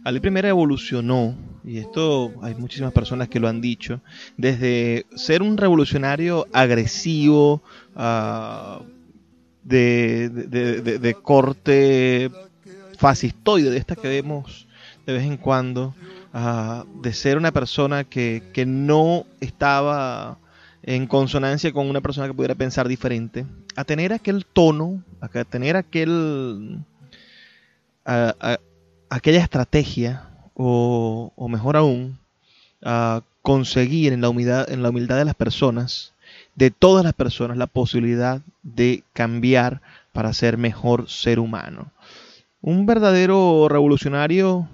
Ali 0.04 0.20
I 0.24 0.48
evolucionó, 0.48 1.36
y 1.64 1.78
esto 1.78 2.34
hay 2.42 2.56
muchísimas 2.56 2.94
personas 2.94 3.28
que 3.28 3.40
lo 3.40 3.48
han 3.48 3.62
dicho, 3.62 4.02
desde 4.38 5.06
ser 5.16 5.44
un 5.44 5.58
revolucionario 5.58 6.48
agresivo, 6.54 7.62
uh, 7.96 8.84
de, 9.64 10.30
de, 10.30 10.98
de, 10.98 11.14
corte 11.14 12.32
fascistoide, 12.98 13.70
de 13.70 13.78
esta 13.78 13.96
que 13.96 14.08
vemos 14.08 14.68
de 15.06 15.14
vez 15.14 15.24
en 15.24 15.38
cuando, 15.38 15.94
uh, 16.34 17.02
de 17.02 17.14
ser 17.14 17.38
una 17.38 17.52
persona 17.52 18.04
que, 18.04 18.42
que 18.54 18.66
no 18.66 19.26
estaba 19.40 20.40
en 20.84 21.08
consonancia 21.08 21.72
con 21.72 21.90
una 21.90 22.02
persona 22.02 22.28
que 22.28 22.34
pudiera 22.34 22.56
pensar 22.56 22.88
diferente, 22.88 23.46
a 23.76 23.84
tener 23.84 24.14
aquel 24.14 24.46
tono, 24.46 25.04
a 25.20 25.28
tener 25.44 25.76
aquel, 25.76 26.80
a, 28.06 28.58
aquella 29.10 29.42
estrategia, 29.42 30.28
o, 30.54 31.32
o, 31.36 31.48
mejor 31.48 31.78
aún, 31.78 32.18
a 32.84 33.22
conseguir 33.42 34.14
en 34.14 34.22
la, 34.22 34.30
humildad, 34.30 34.70
en 34.70 34.84
la 34.84 34.90
humildad 34.90 35.18
de 35.18 35.26
las 35.26 35.36
personas, 35.36 36.14
de 36.56 36.72
todas 36.72 37.04
las 37.04 37.14
personas, 37.14 37.58
la 37.58 37.68
posibilidad 37.68 38.42
de 38.64 39.04
cambiar 39.14 39.82
para 40.12 40.34
ser 40.34 40.58
mejor 40.58 41.10
ser 41.10 41.40
humano. 41.40 41.92
Un 42.62 42.86
verdadero 42.86 43.68
revolucionario 43.70 44.68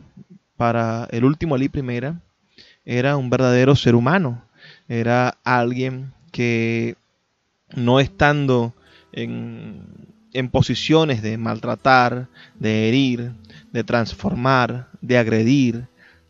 para 0.57 1.07
el 1.11 1.23
último 1.23 1.55
Ali 1.55 1.69
Primera 1.69 2.19
era 2.85 3.17
un 3.17 3.29
verdadero 3.29 3.75
ser 3.75 3.95
humano, 3.95 4.41
era 4.87 5.37
alguien 5.43 6.13
que 6.31 6.95
no 7.75 7.99
estando 7.99 8.73
en, 9.11 10.07
en 10.33 10.49
posiciones 10.49 11.21
de 11.21 11.37
maltratar, 11.37 12.27
de 12.59 12.87
herir, 12.87 13.33
de 13.73 13.83
transformar, 13.83 14.89
de 15.01 15.17
agredir, 15.17 15.87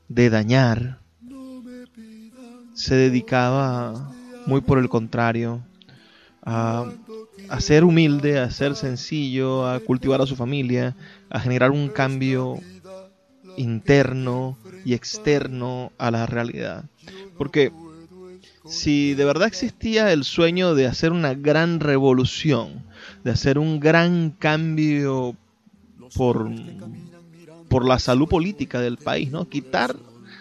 de 0.07 0.29
dañar, 0.29 0.99
se 2.77 2.95
dedicaba 2.95 4.13
muy 4.45 4.61
por 4.61 4.77
el 4.77 4.87
contrario 4.87 5.61
a, 6.43 6.85
a, 7.49 7.59
ser 7.59 7.83
humilde, 7.83 8.39
a 8.39 8.51
ser 8.51 8.75
sencillo, 8.75 9.67
a 9.67 9.79
cultivar 9.79 10.21
a 10.21 10.27
su 10.27 10.35
familia, 10.35 10.95
a 11.29 11.39
generar 11.39 11.71
un 11.71 11.89
cambio 11.89 12.59
interno 13.57 14.57
y 14.85 14.93
externo 14.93 15.91
a 15.97 16.11
la 16.11 16.27
realidad. 16.27 16.85
Porque 17.37 17.71
si 18.67 19.13
de 19.13 19.25
verdad 19.25 19.47
existía 19.47 20.11
el 20.11 20.23
sueño 20.23 20.75
de 20.75 20.87
hacer 20.87 21.11
una 21.11 21.33
gran 21.33 21.79
revolución, 21.79 22.83
de 23.23 23.31
hacer 23.31 23.57
un 23.59 23.79
gran 23.79 24.31
cambio 24.31 25.35
por, 26.15 26.49
por 27.69 27.85
la 27.85 27.99
salud 27.99 28.27
política 28.27 28.79
del 28.79 28.97
país, 28.97 29.31
¿no? 29.31 29.47
Quitar 29.47 29.95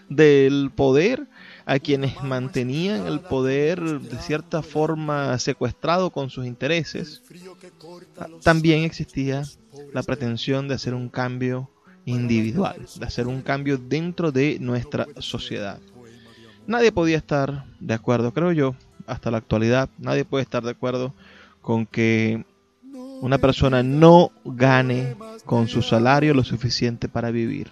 del 0.08 0.70
poder 0.74 1.26
a 1.64 1.80
quienes 1.80 2.22
mantenían 2.22 3.06
el 3.08 3.20
poder 3.20 4.00
de 4.00 4.18
cierta 4.18 4.62
forma 4.62 5.36
secuestrado 5.38 6.10
con 6.10 6.30
sus 6.30 6.46
intereses, 6.46 7.22
también 8.42 8.84
existía 8.84 9.42
la 9.92 10.04
pretensión 10.04 10.68
de 10.68 10.74
hacer 10.74 10.94
un 10.94 11.08
cambio 11.08 11.68
individual, 12.04 12.86
de 12.98 13.04
hacer 13.04 13.26
un 13.26 13.42
cambio 13.42 13.78
dentro 13.78 14.30
de 14.30 14.58
nuestra 14.60 15.08
sociedad. 15.18 15.80
Nadie 16.66 16.90
podía 16.90 17.16
estar 17.16 17.64
de 17.78 17.94
acuerdo, 17.94 18.32
creo 18.32 18.52
yo, 18.52 18.74
hasta 19.06 19.30
la 19.30 19.38
actualidad, 19.38 19.88
nadie 19.98 20.24
puede 20.24 20.42
estar 20.42 20.64
de 20.64 20.72
acuerdo 20.72 21.14
con 21.60 21.86
que 21.86 22.44
una 23.20 23.38
persona 23.38 23.82
no 23.82 24.30
gane 24.44 25.16
con 25.44 25.68
su 25.68 25.82
salario 25.82 26.34
lo 26.34 26.44
suficiente 26.44 27.08
para 27.08 27.30
vivir. 27.30 27.70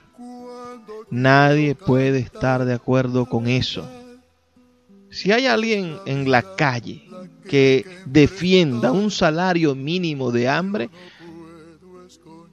Nadie 1.11 1.75
puede 1.75 2.19
estar 2.19 2.65
de 2.65 2.75
acuerdo 2.75 3.27
con 3.27 3.49
eso. 3.49 3.89
Si 5.11 5.33
hay 5.33 5.47
alguien 5.47 5.97
en 6.07 6.31
la 6.31 6.43
calle 6.57 7.05
que 7.49 7.85
defienda 8.07 8.91
un 8.93 9.11
salario 9.11 9.75
mínimo 9.75 10.31
de 10.33 10.49
hambre, 10.49 10.91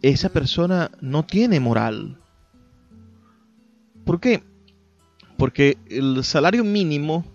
esa 0.01 0.30
persona 0.30 0.91
no 1.01 1.23
tiene 1.23 1.60
moral. 1.60 2.17
¿Por 4.06 4.19
qué? 4.19 4.43
Porque 5.41 5.80
el 5.89 6.23
salario 6.23 6.63
mínimo 6.63 7.25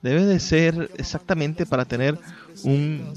debe 0.00 0.24
de 0.24 0.40
ser 0.40 0.90
exactamente 0.96 1.66
para 1.66 1.84
tener 1.84 2.18
un, 2.64 3.12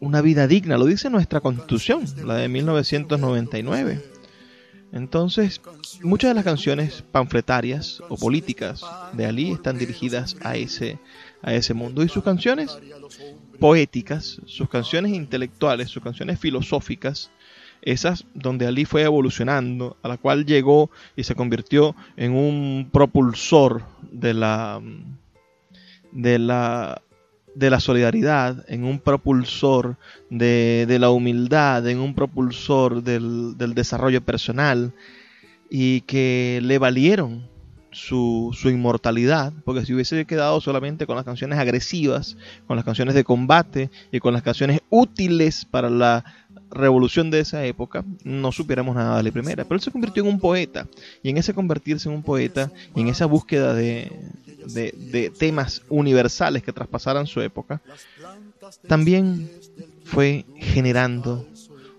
una 0.00 0.20
vida 0.20 0.46
digna, 0.46 0.76
lo 0.76 0.84
dice 0.84 1.08
nuestra 1.08 1.40
constitución, 1.40 2.04
la 2.26 2.34
de 2.34 2.48
1999. 2.50 4.04
Entonces, 4.92 5.62
muchas 6.02 6.32
de 6.32 6.34
las 6.34 6.44
canciones 6.44 7.02
panfletarias 7.10 8.02
o 8.10 8.18
políticas 8.18 8.82
de 9.14 9.24
Ali 9.24 9.52
están 9.52 9.78
dirigidas 9.78 10.36
a 10.42 10.56
ese, 10.56 10.98
a 11.40 11.54
ese 11.54 11.72
mundo. 11.72 12.02
Y 12.02 12.10
sus 12.10 12.22
canciones 12.22 12.76
poéticas, 13.58 14.42
sus 14.44 14.68
canciones 14.68 15.12
intelectuales, 15.12 15.88
sus 15.88 16.02
canciones 16.02 16.38
filosóficas, 16.38 17.30
esas 17.82 18.26
donde 18.34 18.66
Ali 18.66 18.84
fue 18.84 19.02
evolucionando, 19.02 19.96
a 20.02 20.08
la 20.08 20.16
cual 20.16 20.46
llegó 20.46 20.90
y 21.16 21.24
se 21.24 21.34
convirtió 21.34 21.94
en 22.16 22.32
un 22.32 22.88
propulsor 22.92 23.84
de 24.10 24.34
la 24.34 24.80
de 26.12 26.38
la 26.38 27.02
de 27.54 27.70
la 27.70 27.80
solidaridad, 27.80 28.66
en 28.68 28.84
un 28.84 29.00
propulsor 29.00 29.96
de, 30.28 30.86
la 31.00 31.08
humildad, 31.08 31.88
en 31.88 32.00
un 32.00 32.14
propulsor 32.14 33.02
del, 33.02 33.56
del, 33.56 33.72
desarrollo 33.72 34.20
personal 34.20 34.92
y 35.70 36.02
que 36.02 36.60
le 36.62 36.78
valieron 36.78 37.48
su, 37.92 38.54
su, 38.54 38.68
inmortalidad, 38.68 39.54
porque 39.64 39.86
si 39.86 39.94
hubiese 39.94 40.26
quedado 40.26 40.60
solamente 40.60 41.06
con 41.06 41.16
las 41.16 41.24
canciones 41.24 41.58
agresivas, 41.58 42.36
con 42.66 42.76
las 42.76 42.84
canciones 42.84 43.14
de 43.14 43.24
combate 43.24 43.90
y 44.12 44.20
con 44.20 44.34
las 44.34 44.42
canciones 44.42 44.82
útiles 44.90 45.64
para 45.64 45.88
la 45.88 46.24
revolución 46.70 47.30
de 47.30 47.40
esa 47.40 47.64
época, 47.64 48.04
no 48.24 48.52
supiéramos 48.52 48.94
nada 48.94 49.16
de 49.16 49.22
la 49.22 49.30
primera. 49.30 49.64
Pero 49.64 49.76
él 49.76 49.80
se 49.80 49.90
convirtió 49.90 50.22
en 50.22 50.28
un 50.28 50.40
poeta, 50.40 50.86
y 51.22 51.30
en 51.30 51.38
ese 51.38 51.54
convertirse 51.54 52.08
en 52.08 52.14
un 52.14 52.22
poeta, 52.22 52.70
y 52.94 53.00
en 53.00 53.08
esa 53.08 53.26
búsqueda 53.26 53.74
de, 53.74 54.12
de, 54.66 55.30
temas 55.30 55.82
universales 55.88 56.62
que 56.62 56.72
traspasaran 56.72 57.26
su 57.26 57.40
época, 57.40 57.80
también 58.86 59.50
fue 60.04 60.44
generando 60.56 61.46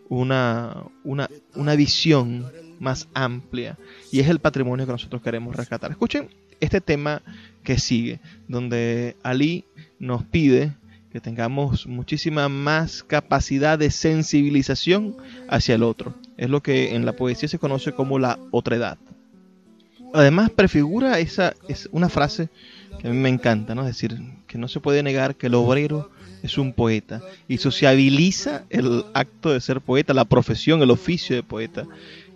una, 0.09 0.83
una, 1.03 1.29
una 1.55 1.75
visión 1.75 2.45
más 2.79 3.07
amplia 3.13 3.77
y 4.11 4.19
es 4.19 4.27
el 4.29 4.39
patrimonio 4.39 4.85
que 4.85 4.91
nosotros 4.91 5.21
queremos 5.21 5.55
rescatar. 5.55 5.91
Escuchen 5.91 6.29
este 6.59 6.81
tema 6.81 7.21
que 7.63 7.77
sigue, 7.77 8.19
donde 8.47 9.15
Ali 9.23 9.65
nos 9.99 10.23
pide 10.23 10.73
que 11.11 11.21
tengamos 11.21 11.87
muchísima 11.87 12.49
más 12.49 13.03
capacidad 13.03 13.79
de 13.79 13.91
sensibilización 13.91 15.15
hacia 15.49 15.75
el 15.75 15.83
otro. 15.83 16.15
Es 16.37 16.49
lo 16.49 16.61
que 16.61 16.95
en 16.95 17.05
la 17.05 17.13
poesía 17.13 17.49
se 17.49 17.59
conoce 17.59 17.93
como 17.93 18.19
la 18.19 18.39
otredad. 18.51 18.97
Además 20.13 20.49
prefigura 20.49 21.19
esa 21.19 21.53
es 21.67 21.89
una 21.91 22.09
frase 22.09 22.49
que 22.99 23.07
a 23.07 23.11
mí 23.11 23.17
me 23.17 23.29
encanta, 23.29 23.75
¿no? 23.75 23.81
Es 23.81 23.87
decir, 23.87 24.17
que 24.47 24.57
no 24.57 24.67
se 24.67 24.79
puede 24.79 25.03
negar 25.03 25.35
que 25.35 25.47
el 25.47 25.55
obrero 25.55 26.09
es 26.43 26.57
un 26.57 26.73
poeta 26.73 27.21
y 27.47 27.57
sociabiliza 27.57 28.63
el 28.69 29.03
acto 29.13 29.51
de 29.51 29.61
ser 29.61 29.81
poeta, 29.81 30.13
la 30.13 30.25
profesión, 30.25 30.81
el 30.81 30.91
oficio 30.91 31.35
de 31.35 31.43
poeta 31.43 31.85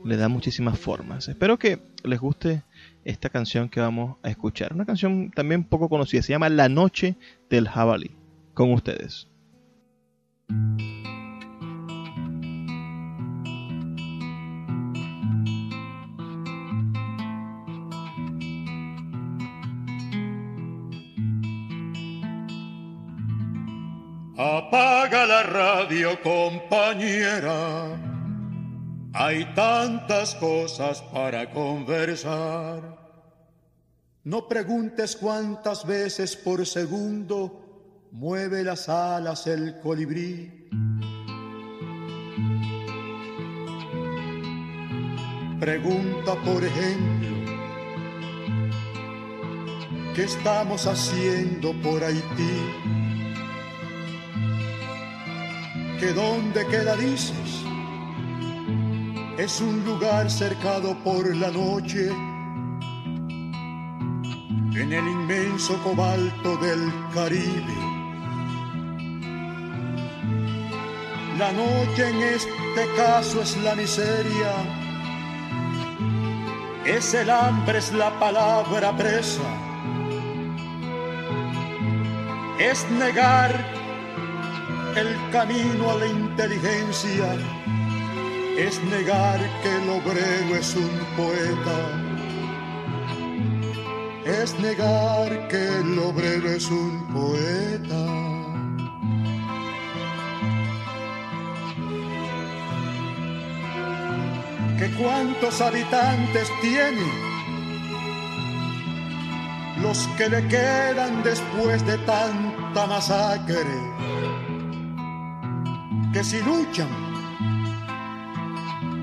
le 0.04 0.18
da 0.18 0.28
muchísimas 0.28 0.80
formas. 0.80 1.28
Espero 1.28 1.58
que 1.60 1.80
les 2.04 2.20
guste 2.20 2.64
esta 3.06 3.30
canción 3.30 3.70
que 3.70 3.80
vamos 3.80 4.18
a 4.24 4.30
escuchar. 4.30 4.74
Una 4.74 4.86
canción 4.86 5.32
también 5.32 5.64
poco 5.64 5.90
conocida, 5.90 6.22
se 6.22 6.34
llama 6.34 6.50
La 6.50 6.70
Noche 6.70 7.16
del 7.50 7.68
Jabalí. 7.68 8.21
Con 8.54 8.74
ustedes. 8.74 9.28
Apaga 24.38 25.26
la 25.26 25.44
radio, 25.44 26.20
compañera 26.22 28.12
hay 29.14 29.46
tantas 29.54 30.36
cosas 30.36 31.02
para 31.02 31.50
conversar. 31.52 32.98
No 34.24 34.48
preguntes 34.48 35.16
cuántas 35.16 35.86
veces 35.86 36.36
por 36.36 36.66
segundo 36.66 37.71
mueve 38.12 38.64
las 38.64 38.90
alas 38.90 39.48
el 39.48 39.80
colibrí. 39.80 40.70
Pregunta, 45.60 46.36
por 46.44 46.64
ejemplo, 46.64 47.30
¿qué 50.16 50.24
estamos 50.24 50.88
haciendo 50.88 51.74
por 51.82 52.04
Haití? 52.04 52.58
¿Que 56.00 56.14
dónde 56.14 56.66
queda, 56.68 56.96
dices? 56.96 57.62
es 59.44 59.60
un 59.60 59.84
lugar 59.86 60.30
cercado 60.30 60.96
por 61.04 61.36
la 61.36 61.50
noche 61.50 62.10
en 64.76 64.94
el 64.94 65.08
inmenso 65.08 65.82
cobalto 65.84 66.58
del 66.58 66.94
Caribe. 67.12 67.91
La 71.42 71.52
noche 71.52 72.08
en 72.08 72.22
este 72.22 72.84
caso 72.96 73.42
es 73.42 73.58
la 73.58 73.74
miseria, 73.76 74.54
es 76.86 77.14
el 77.16 77.30
hambre, 77.30 77.80
es 77.80 77.92
la 77.92 78.12
palabra 78.20 78.96
presa, 78.96 79.50
es 82.60 82.90
negar 82.92 83.52
el 84.96 85.10
camino 85.32 85.92
a 85.92 85.96
la 85.96 86.08
inteligencia 86.08 87.26
es 88.58 88.84
negar 88.84 89.40
que 89.64 89.76
el 89.76 89.90
obrero 89.90 90.56
es 90.56 90.76
un 90.76 90.92
poeta. 91.18 91.80
Es 94.26 94.60
negar 94.60 95.48
que 95.48 95.80
el 95.80 95.98
obrero 96.00 96.50
es 96.50 96.70
un 96.70 97.08
poeta. 97.14 98.31
¿Que 104.82 104.90
cuántos 104.94 105.62
habitantes 105.62 106.50
tiene? 106.60 107.06
Los 109.80 110.08
que 110.18 110.28
le 110.28 110.48
quedan 110.48 111.22
después 111.22 111.86
de 111.86 112.00
tanta 112.00 112.88
masacre. 112.88 113.78
Que 116.12 116.24
si 116.24 116.42
luchan 116.42 117.12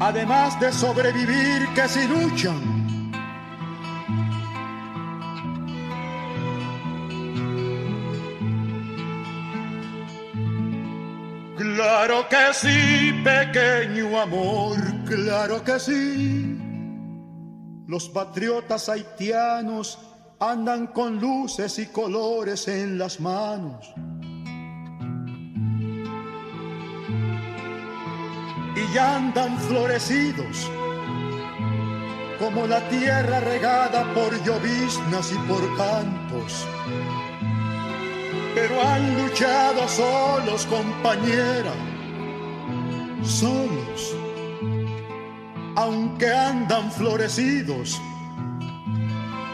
además 0.01 0.59
de 0.59 0.73
sobrevivir 0.73 1.69
que 1.77 1.89
si 1.89 2.09
luchan. 2.09 2.79
Claro 11.57 12.29
que 12.29 12.55
sí, 12.55 13.23
pequeño 13.23 14.21
amor, 14.21 14.77
claro 15.09 15.65
que 15.65 15.79
sí. 15.81 16.59
Los 17.87 18.09
patriotas 18.09 18.89
haitianos 18.89 19.99
andan 20.39 20.89
con 20.89 21.19
luces 21.19 21.79
y 21.79 21.87
colores 21.87 22.69
en 22.69 22.99
las 22.99 23.19
manos 23.19 23.93
y 28.77 28.99
andan 28.99 29.59
florecidos 29.59 30.71
como 32.39 32.67
la 32.67 32.89
tierra 32.89 33.41
regada 33.41 34.15
por 34.15 34.33
lloviznas 34.45 35.33
y 35.33 35.39
por 35.49 35.77
cantos. 35.77 36.67
Pero 38.55 38.81
han 38.81 39.23
luchado 39.23 39.89
solos, 39.89 40.67
compañera, 40.67 41.73
solos, 43.25 44.17
aunque 45.79 46.29
andan 46.29 46.91
florecidos, 46.91 48.01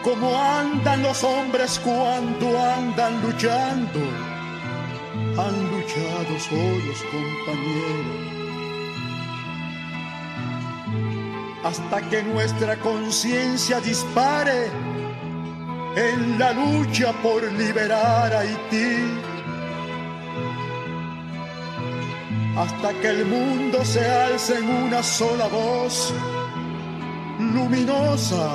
como 0.03 0.35
andan 0.41 1.03
los 1.03 1.23
hombres 1.23 1.79
cuando 1.85 2.47
andan 2.59 3.21
luchando, 3.21 4.01
han 5.37 5.57
luchado 5.71 6.41
solos, 6.49 6.99
compañeros 7.13 8.25
hasta 11.63 12.01
que 12.11 12.23
nuestra 12.23 12.77
conciencia 12.77 13.81
dispare 13.81 14.71
en 15.97 16.39
la 16.39 16.53
lucha 16.53 17.13
por 17.23 17.43
liberar 17.53 18.33
a 18.33 18.41
Haití. 18.41 19.34
Hasta 22.57 22.93
que 23.01 23.09
el 23.09 23.27
mundo 23.27 23.85
se 23.85 24.05
alce 24.09 24.59
en 24.59 24.69
una 24.69 25.03
sola 25.03 25.47
voz, 25.49 26.15
luminosa, 27.39 28.49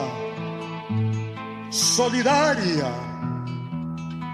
solidaria, 1.70 2.92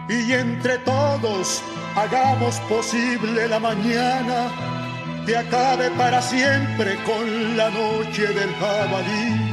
y 0.08 0.34
entre 0.34 0.78
todos 0.80 1.64
hagamos 1.96 2.60
posible 2.62 3.48
la 3.48 3.60
mañana 3.60 4.52
te 5.26 5.36
acabe 5.36 5.90
para 5.92 6.22
siempre 6.22 6.96
con 7.04 7.58
la 7.58 7.72
noche 7.72 8.28
del 8.28 8.54
jabalí. 8.56 9.52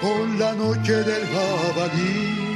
Con 0.00 0.38
la 0.38 0.54
noche 0.54 0.94
del 0.94 1.26
jabalí. 1.26 2.47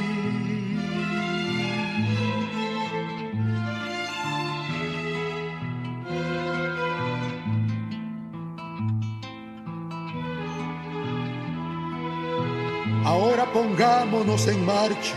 Pongámonos 13.53 14.47
en 14.49 14.65
marcha. 14.65 15.15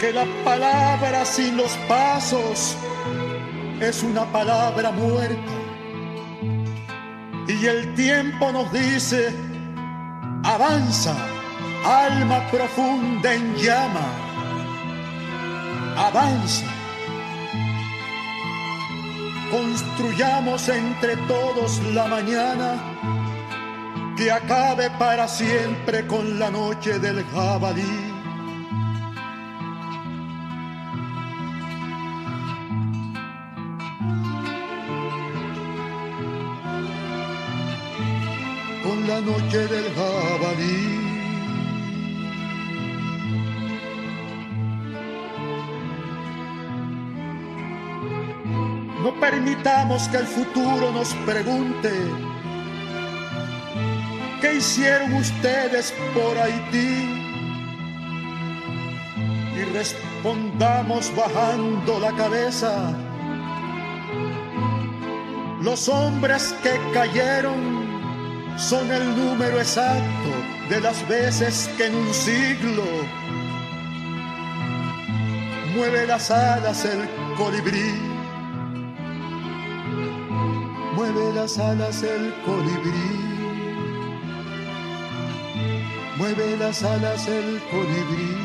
Que 0.00 0.12
la 0.12 0.24
palabra 0.44 1.24
sin 1.24 1.56
los 1.56 1.72
pasos 1.88 2.76
es 3.80 4.02
una 4.02 4.24
palabra 4.32 4.90
muerta. 4.90 5.52
Y 7.48 7.66
el 7.66 7.94
tiempo 7.94 8.52
nos 8.52 8.72
dice, 8.72 9.34
avanza, 10.44 11.14
alma 11.84 12.48
profunda 12.50 13.34
en 13.34 13.54
llama, 13.56 14.06
avanza. 15.96 16.66
Construyamos 19.50 20.68
entre 20.68 21.16
todos 21.16 21.82
la 21.92 22.06
mañana 22.06 22.89
que 24.20 24.30
acabe 24.30 24.90
para 24.98 25.26
siempre 25.26 26.06
con 26.06 26.38
la 26.38 26.50
noche 26.50 26.98
del 26.98 27.24
jabalí. 27.32 27.96
Con 38.82 39.08
la 39.08 39.20
noche 39.22 39.58
del 39.68 39.86
jabalí. 39.94 40.80
No 49.02 49.18
permitamos 49.18 50.08
que 50.08 50.18
el 50.18 50.26
futuro 50.26 50.92
nos 50.92 51.08
pregunte 51.24 52.29
¿Qué 54.50 54.56
hicieron 54.56 55.14
ustedes 55.14 55.94
por 56.12 56.36
Haití? 56.36 57.22
Y 59.56 59.62
respondamos 59.72 61.14
bajando 61.14 62.00
la 62.00 62.10
cabeza. 62.16 62.92
Los 65.62 65.88
hombres 65.88 66.52
que 66.64 66.72
cayeron 66.92 67.60
son 68.56 68.90
el 68.90 69.16
número 69.16 69.60
exacto 69.60 70.30
de 70.68 70.80
las 70.80 71.06
veces 71.06 71.70
que 71.76 71.86
en 71.86 71.94
un 71.94 72.12
siglo 72.12 72.82
mueve 75.76 76.08
las 76.08 76.28
alas 76.32 76.84
el 76.84 77.08
colibrí. 77.36 77.94
Mueve 80.96 81.34
las 81.34 81.56
alas 81.56 82.02
el 82.02 82.34
colibrí. 82.44 83.39
Mueve 86.20 86.54
las 86.58 86.82
alas 86.82 87.26
el 87.28 87.58
colibrí. 87.70 88.36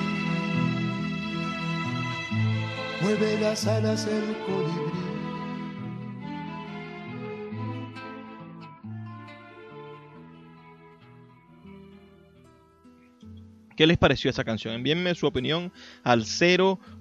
Mueve 3.02 3.38
las 3.42 3.68
alas 3.68 4.08
el 4.08 4.34
colibrí. 4.46 5.06
¿Qué 13.76 13.86
les 13.86 13.98
pareció 13.98 14.30
esa 14.30 14.46
canción? 14.46 14.74
Envíenme 14.74 15.14
su 15.14 15.28
opinión 15.28 15.74
al 16.06 16.24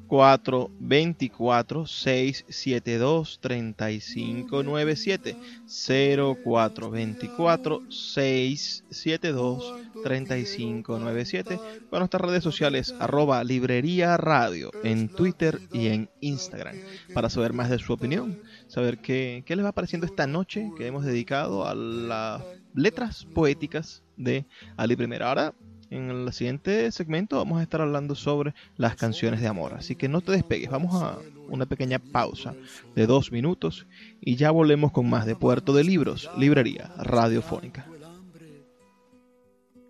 0424 0.08 1.86
672 1.86 3.38
3597 3.40 5.36
0424 5.66 7.82
672 7.90 9.74
3597 10.02 11.60
con 11.90 12.00
nuestras 12.00 12.20
redes 12.20 12.42
sociales 12.42 12.94
arroba 12.98 13.44
librería 13.44 14.16
radio 14.16 14.70
en 14.82 15.08
Twitter 15.08 15.60
y 15.72 15.88
en 15.88 16.10
Instagram. 16.20 16.76
Para 17.12 17.30
saber 17.30 17.52
más 17.52 17.70
de 17.70 17.78
su 17.78 17.92
opinión, 17.92 18.40
saber 18.68 18.98
qué, 18.98 19.42
qué 19.46 19.56
les 19.56 19.64
va 19.64 19.72
pareciendo 19.72 20.06
esta 20.06 20.26
noche 20.26 20.70
que 20.76 20.86
hemos 20.86 21.04
dedicado 21.04 21.66
a 21.66 21.74
las 21.74 22.42
letras 22.74 23.24
poéticas 23.24 24.02
de 24.16 24.46
Ali 24.76 24.96
Primera. 24.96 25.28
Ahora 25.28 25.54
en 25.90 26.10
el 26.10 26.32
siguiente 26.32 26.90
segmento 26.92 27.36
vamos 27.36 27.60
a 27.60 27.62
estar 27.62 27.80
hablando 27.80 28.14
sobre 28.14 28.54
las 28.76 28.96
canciones 28.96 29.40
de 29.40 29.48
amor. 29.48 29.74
Así 29.74 29.96
que 29.96 30.08
no 30.08 30.20
te 30.20 30.32
despegues, 30.32 30.70
vamos 30.70 31.02
a 31.02 31.18
una 31.48 31.66
pequeña 31.66 31.98
pausa 31.98 32.54
de 32.94 33.06
dos 33.06 33.32
minutos 33.32 33.86
y 34.20 34.36
ya 34.36 34.50
volvemos 34.50 34.92
con 34.92 35.08
más 35.08 35.26
de 35.26 35.36
Puerto 35.36 35.72
de 35.72 35.84
Libros, 35.84 36.30
Librería 36.36 36.92
Radiofónica. 36.98 37.86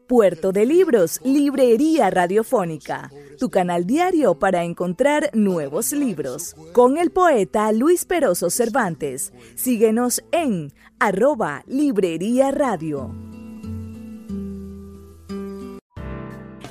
Puerto 0.07 0.53
de 0.53 0.67
Libros, 0.67 1.21
Librería 1.25 2.11
Radiofónica, 2.11 3.11
tu 3.39 3.49
canal 3.49 3.87
diario 3.87 4.39
para 4.39 4.63
encontrar 4.63 5.31
nuevos 5.33 5.93
libros. 5.93 6.55
Con 6.73 6.99
el 6.99 7.11
poeta 7.11 7.73
Luis 7.73 8.05
Peroso 8.05 8.51
Cervantes. 8.51 9.33
Síguenos 9.55 10.23
en 10.31 10.73
arroba 10.99 11.65
Librería 11.67 12.51
Radio. 12.51 13.34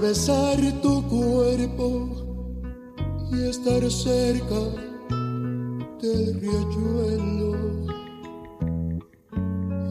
Besar 0.00 0.58
tu 0.82 1.02
cuerpo 1.08 2.08
y 3.32 3.48
estar 3.48 3.90
cerca 3.90 4.60
del 6.02 6.40
riachuelo 6.40 7.54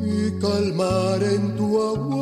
y 0.06 0.40
calmar 0.40 1.24
en 1.24 1.56
tu 1.56 1.82
agua 1.82 2.13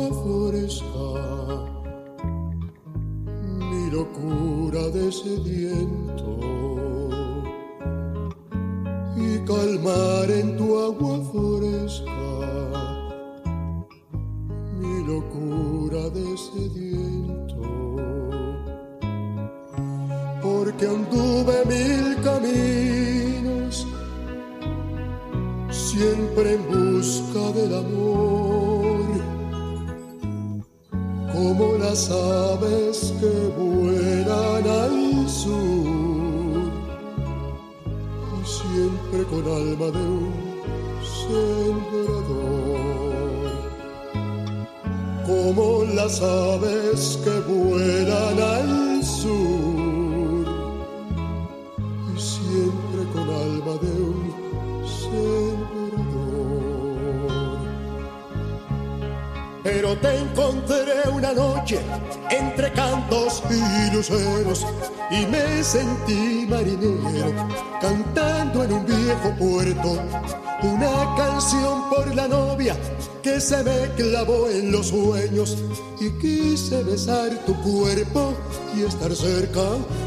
se 73.52 73.62
me 73.64 73.94
clavó 73.96 74.48
en 74.48 74.72
los 74.72 74.86
sueños 74.86 75.58
y 76.00 76.08
quise 76.12 76.82
besar 76.84 77.28
tu 77.44 77.54
cuerpo 77.60 78.32
y 78.74 78.80
estar 78.82 79.14
cerca 79.14 79.64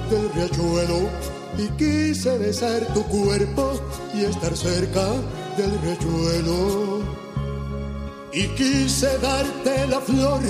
del 0.09 0.33
riachuelo. 0.33 1.07
Y 1.55 1.67
quise 1.77 2.39
besar 2.39 2.81
tu 2.95 3.03
cuerpo 3.03 3.73
y 4.15 4.23
estar 4.23 4.57
cerca 4.57 5.05
del 5.57 5.79
riachuelo. 5.83 7.01
Y 8.33 8.47
quise 8.55 9.15
darte 9.19 9.87
la 9.89 10.01
flor 10.01 10.41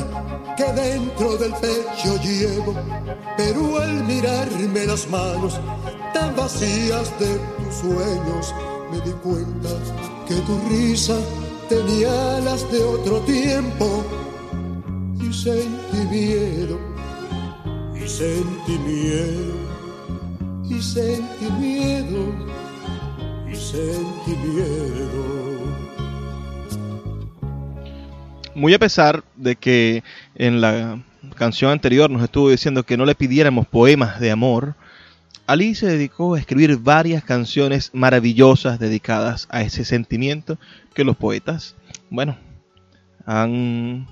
que 0.56 0.72
dentro 0.72 1.36
del 1.36 1.52
pecho 1.56 2.18
llevo 2.24 2.74
pero 3.36 3.78
al 3.78 4.06
mirarme 4.06 4.86
las 4.86 5.10
manos 5.10 5.60
tan 6.14 6.34
vacías 6.34 7.12
de 7.20 7.38
tus 7.58 7.76
sueños 7.82 8.56
me 8.90 9.02
di 9.02 9.12
cuenta 9.22 9.70
que 10.28 10.36
tu 10.36 10.58
risa 10.70 11.18
tenía 11.70 12.40
las 12.42 12.70
de 12.72 12.84
otro 12.84 13.20
tiempo 13.22 14.06
y 15.20 15.34
sentí 15.34 15.98
miedo, 16.12 16.80
y 17.96 18.08
sentí 18.08 18.78
miedo, 18.80 19.54
y 20.70 20.82
sentí 20.82 21.52
miedo, 21.60 22.34
y 23.52 23.56
sentí 23.56 24.32
miedo. 24.44 25.56
Muy 28.54 28.74
a 28.74 28.80
pesar 28.80 29.24
de 29.36 29.56
que 29.56 30.04
en 30.36 30.62
la 30.62 31.00
canción 31.36 31.72
anterior 31.72 32.10
nos 32.10 32.24
estuvo 32.24 32.50
diciendo 32.50 32.84
que 32.84 32.98
no 32.98 33.06
le 33.06 33.16
pidiéramos 33.16 33.68
poemas 33.68 34.20
de 34.20 34.32
amor, 34.32 34.76
Ali 35.48 35.76
se 35.76 35.86
dedicó 35.86 36.34
a 36.34 36.40
escribir 36.40 36.78
varias 36.78 37.24
canciones 37.24 37.92
maravillosas 37.94 38.80
dedicadas 38.80 39.48
a 39.52 39.62
ese 39.62 39.86
sentimiento 39.86 40.58
que 40.96 41.04
los 41.04 41.18
poetas, 41.18 41.76
bueno, 42.10 42.38
han 43.26 44.08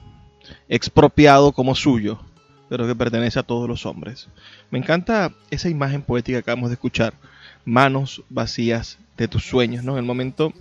expropiado 0.70 1.52
como 1.52 1.74
suyo, 1.74 2.20
pero 2.70 2.86
que 2.86 2.96
pertenece 2.96 3.40
a 3.40 3.44
todos 3.44 3.68
los 3.68 3.86
hombres. 3.86 4.30
Me 4.70 4.80
encanta 4.80 5.34
esa 5.50 5.70
imagen 5.70 6.04
poética 6.04 6.38
que 6.38 6.44
acabamos 6.44 6.70
de 6.70 6.76
escuchar, 6.76 7.14
manos 7.66 8.24
vacías 8.30 9.00
de 9.18 9.28
tus 9.28 9.46
sueños, 9.46 9.84
¿no? 9.84 9.98
El 9.98 10.04
momento 10.04 10.54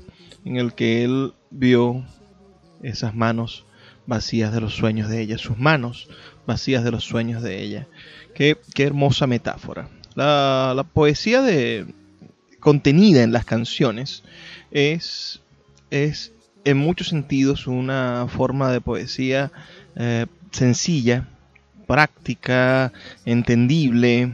en 0.44 0.56
el 0.56 0.74
que 0.74 1.04
él 1.04 1.34
vio 1.50 2.04
esas 2.82 3.14
manos 3.14 3.64
vacías 4.06 4.52
de 4.52 4.60
los 4.60 4.74
sueños 4.74 5.08
de 5.08 5.20
ella, 5.20 5.38
sus 5.38 5.58
manos 5.58 6.08
vacías 6.46 6.84
de 6.84 6.90
los 6.90 7.04
sueños 7.04 7.42
de 7.42 7.62
ella. 7.62 7.86
Qué, 8.34 8.58
qué 8.74 8.84
hermosa 8.84 9.26
metáfora. 9.26 9.88
La, 10.14 10.86
poesía 10.92 11.42
de, 11.42 11.86
contenida 12.60 13.22
en 13.22 13.32
las 13.32 13.44
canciones 13.44 14.22
es, 14.70 15.40
es 15.92 16.32
en 16.64 16.78
muchos 16.78 17.08
sentidos 17.08 17.66
una 17.66 18.26
forma 18.28 18.72
de 18.72 18.80
poesía 18.80 19.52
eh, 19.94 20.26
sencilla, 20.50 21.28
práctica, 21.86 22.92
entendible, 23.24 24.32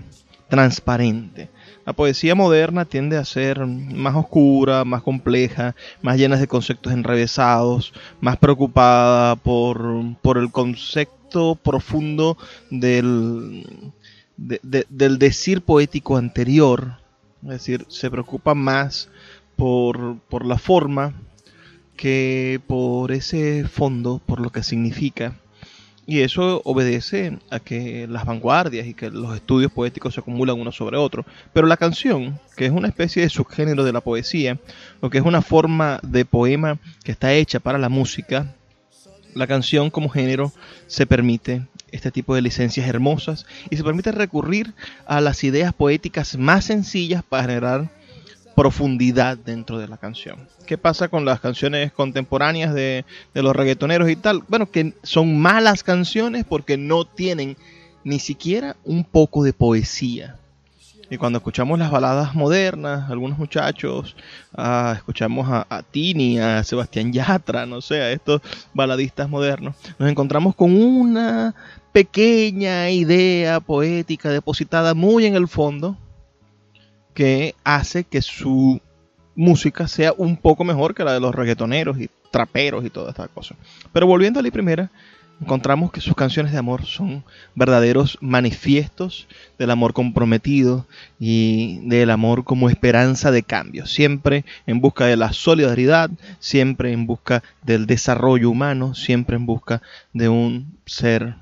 transparente. 0.49 1.49
La 1.85 1.93
poesía 1.95 2.35
moderna 2.35 2.85
tiende 2.85 3.17
a 3.17 3.25
ser 3.25 3.67
más 3.67 4.15
oscura, 4.15 4.85
más 4.85 5.03
compleja, 5.03 5.75
más 6.01 6.17
llena 6.17 6.37
de 6.37 6.47
conceptos 6.47 6.93
enrevesados, 6.93 7.93
más 8.21 8.37
preocupada 8.37 9.37
por, 9.37 10.17
por 10.23 10.39
el 10.39 10.53
concepto 10.53 11.57
profundo 11.57 12.37
del, 12.71 13.91
del 14.37 15.19
decir 15.19 15.63
poético 15.63 16.17
anterior, 16.17 16.99
es 17.43 17.49
decir, 17.49 17.87
se 17.89 18.11
preocupa 18.11 18.55
más 18.55 19.09
por, 19.57 20.19
por 20.29 20.45
la 20.45 20.59
forma 20.59 21.15
que 21.99 22.61
por 22.67 23.13
ese 23.13 23.67
fondo, 23.67 24.23
por 24.25 24.41
lo 24.41 24.51
que 24.51 24.63
significa. 24.63 25.35
Y 26.07 26.21
eso 26.21 26.63
obedece 26.65 27.37
a 27.51 27.61
que 27.61 28.07
las 28.09 28.25
vanguardias 28.25 28.87
y 28.87 28.95
que 28.95 29.11
los 29.11 29.35
estudios 29.35 29.71
poéticos 29.71 30.15
se 30.15 30.21
acumulan 30.21 30.59
uno 30.59 30.73
sobre 30.73 30.97
otro. 30.97 31.27
Pero 31.53 31.67
la 31.67 31.77
canción, 31.77 32.41
que 32.57 32.65
es 32.65 32.73
una 32.73 32.89
especie 32.89 33.21
de 33.21 33.29
subgénero 33.29 33.85
de 33.85 33.93
la 33.93 34.01
poesía, 34.01 34.59
o 35.01 35.11
que 35.11 35.19
es 35.19 35.25
una 35.25 35.43
forma 35.43 36.01
de 36.03 36.25
poema 36.25 36.79
que 37.05 37.13
está 37.13 37.35
hecha 37.35 37.61
para 37.61 37.77
la 37.77 37.91
música, 37.91 38.55
la 39.35 39.47
canción 39.47 39.91
como 39.91 40.09
género 40.09 40.51
se 40.87 41.05
permite 41.05 41.67
este 41.91 42.11
tipo 42.11 42.35
de 42.35 42.43
licencias 42.43 42.89
hermosas 42.89 43.45
y 43.69 43.77
se 43.77 43.85
permite 43.85 44.13
recurrir 44.13 44.73
a 45.07 45.21
las 45.21 45.45
ideas 45.45 45.75
poéticas 45.75 46.39
más 46.39 46.65
sencillas 46.67 47.23
para 47.23 47.43
generar 47.43 47.91
profundidad 48.59 49.39
dentro 49.39 49.79
de 49.79 49.87
la 49.87 49.99
canción. 49.99 50.49
¿Qué 50.67 50.77
pasa 50.77 51.07
con 51.07 51.25
las 51.25 51.39
canciones 51.39 51.93
contemporáneas 51.93 52.75
de, 52.75 53.05
los 53.33 53.55
reggaetoneros 53.55 54.11
y 54.11 54.17
tal? 54.17 54.43
Bueno, 54.49 54.69
que 54.69 54.95
son 55.05 55.39
malas 55.39 55.85
canciones 55.85 56.45
porque 56.45 56.77
no 56.77 57.05
tienen 57.05 57.57
ni 58.03 58.19
siquiera 58.19 58.75
un 58.85 59.05
poco 59.05 59.45
de 59.45 59.53
poesía. 59.53 60.39
Y 61.09 61.19
cuando 61.19 61.37
escuchamos 61.37 61.79
las 61.79 61.93
baladas 61.93 62.35
modernas, 62.35 63.09
algunos 63.09 63.39
muchachos, 63.39 64.17
ah, 64.57 64.95
escuchamos 64.97 65.49
a, 65.49 65.65
a, 65.71 65.85
Tini, 65.85 66.41
a 66.41 66.65
Sebastián 66.65 67.13
Yatra, 67.13 67.65
no 67.65 67.81
sé, 67.81 68.01
a 68.01 68.11
estos 68.11 68.41
baladistas 68.75 69.29
modernos, 69.29 69.77
nos 70.01 70.11
encontramos 70.11 70.57
con 70.57 70.75
una 70.75 71.55
pequeña 71.93 72.91
idea 72.91 73.61
poética 73.61 74.31
depositada 74.31 74.95
muy 74.95 75.27
en 75.27 75.37
el 75.37 75.47
fondo 75.47 75.97
que 77.19 77.57
hace 77.65 78.05
que 78.05 78.23
su 78.23 78.81
música 79.35 79.89
sea 79.89 80.15
un 80.17 80.37
poco 80.37 80.63
mejor 80.63 80.95
que 80.95 81.03
la 81.03 81.13
de 81.13 81.19
los 81.19 81.35
reggaetoneros 81.35 81.99
y 81.99 82.09
traperos 82.31 82.85
y 82.85 82.91
toda 82.91 83.11
esta 83.11 83.27
cosa. 83.27 83.57
Pero 83.93 84.07
volviendo 84.07 84.39
a 84.39 84.43
la 84.45 84.53
primera, 84.53 84.89
encontramos 85.41 85.91
que 85.91 86.01
sus 86.01 86.15
canciones 86.15 86.53
de 86.53 86.59
amor 86.59 86.87
son 86.87 87.25
verdaderos 87.57 88.19
manifiestos 88.21 89.27
del 89.59 89.73
amor 89.73 89.95
comprometido 89.95 90.87
y 91.19 91.81
del 91.89 92.11
amor 92.11 92.45
como 92.45 92.71
esperanza 92.71 93.33
de 93.33 93.43
cambio, 93.43 93.87
siempre 93.87 94.45
en 94.69 94.81
busca 94.81 95.07
de 95.07 95.17
la 95.17 95.33
solidaridad, 95.33 96.11
siempre 96.39 96.93
en 96.93 97.05
busca 97.09 97.43
del 97.65 97.87
desarrollo 97.87 98.49
humano, 98.49 98.95
siempre 98.95 99.35
en 99.35 99.45
busca 99.45 99.83
de 100.13 100.29
un 100.29 100.79
ser 100.87 101.35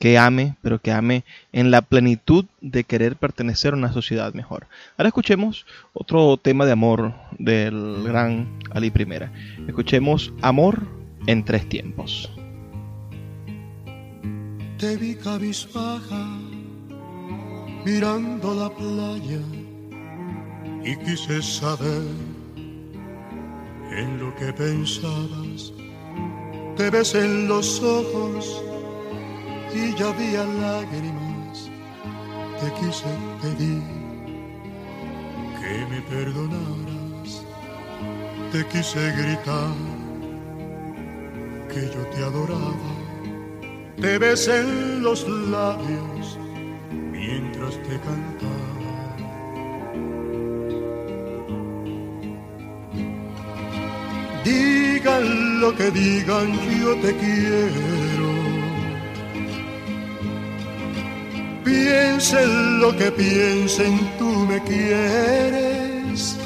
que 0.00 0.16
ame, 0.16 0.56
pero 0.62 0.80
que 0.80 0.92
ame 0.92 1.24
en 1.52 1.70
la 1.70 1.82
plenitud 1.82 2.46
de 2.62 2.84
querer 2.84 3.16
pertenecer 3.16 3.74
a 3.74 3.76
una 3.76 3.92
sociedad 3.92 4.32
mejor. 4.32 4.66
Ahora 4.96 5.08
escuchemos 5.08 5.66
otro 5.92 6.38
tema 6.38 6.64
de 6.64 6.72
amor 6.72 7.12
del 7.38 8.02
gran 8.02 8.58
Ali 8.70 8.90
Primera. 8.90 9.30
Escuchemos 9.68 10.32
Amor 10.40 10.88
en 11.26 11.44
tres 11.44 11.68
tiempos. 11.68 12.32
Te 14.78 14.96
vi 14.96 15.14
cabizbaja 15.16 16.26
mirando 17.84 18.54
la 18.54 18.70
playa 18.70 19.42
y 20.82 20.96
quise 21.04 21.42
saber 21.42 22.06
en 23.92 24.18
lo 24.18 24.34
que 24.36 24.50
pensabas. 24.54 25.74
Te 26.78 26.88
ves 26.88 27.14
en 27.14 27.48
los 27.48 27.82
ojos 27.82 28.64
y 29.74 29.94
ya 29.94 30.08
había 30.08 30.44
lágrimas. 30.44 31.70
Te 32.60 32.72
quise 32.74 33.10
pedir 33.40 33.82
que 35.58 35.86
me 35.90 36.00
perdonaras. 36.02 37.44
Te 38.52 38.66
quise 38.66 39.12
gritar 39.12 39.74
que 41.72 41.82
yo 41.86 42.02
te 42.12 42.24
adoraba. 42.24 42.92
Te 44.00 44.18
besé 44.18 44.60
en 44.60 45.02
los 45.02 45.28
labios 45.28 46.38
mientras 47.12 47.74
te 47.82 47.98
cantaba. 48.00 48.70
Digan 54.44 55.60
lo 55.60 55.74
que 55.76 55.90
digan, 55.90 56.48
yo 56.80 56.96
te 56.96 57.14
quiero 57.16 57.89
Piensen 61.82 62.80
lo 62.80 62.94
que 62.94 63.10
piensen, 63.10 63.98
tú 64.18 64.28
me 64.50 64.58
quieres. 64.64 66.36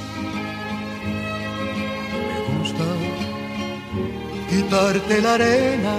Me 2.29 2.39
gusta 2.51 2.87
quitarte 4.49 5.21
la 5.21 5.35
arena. 5.35 5.97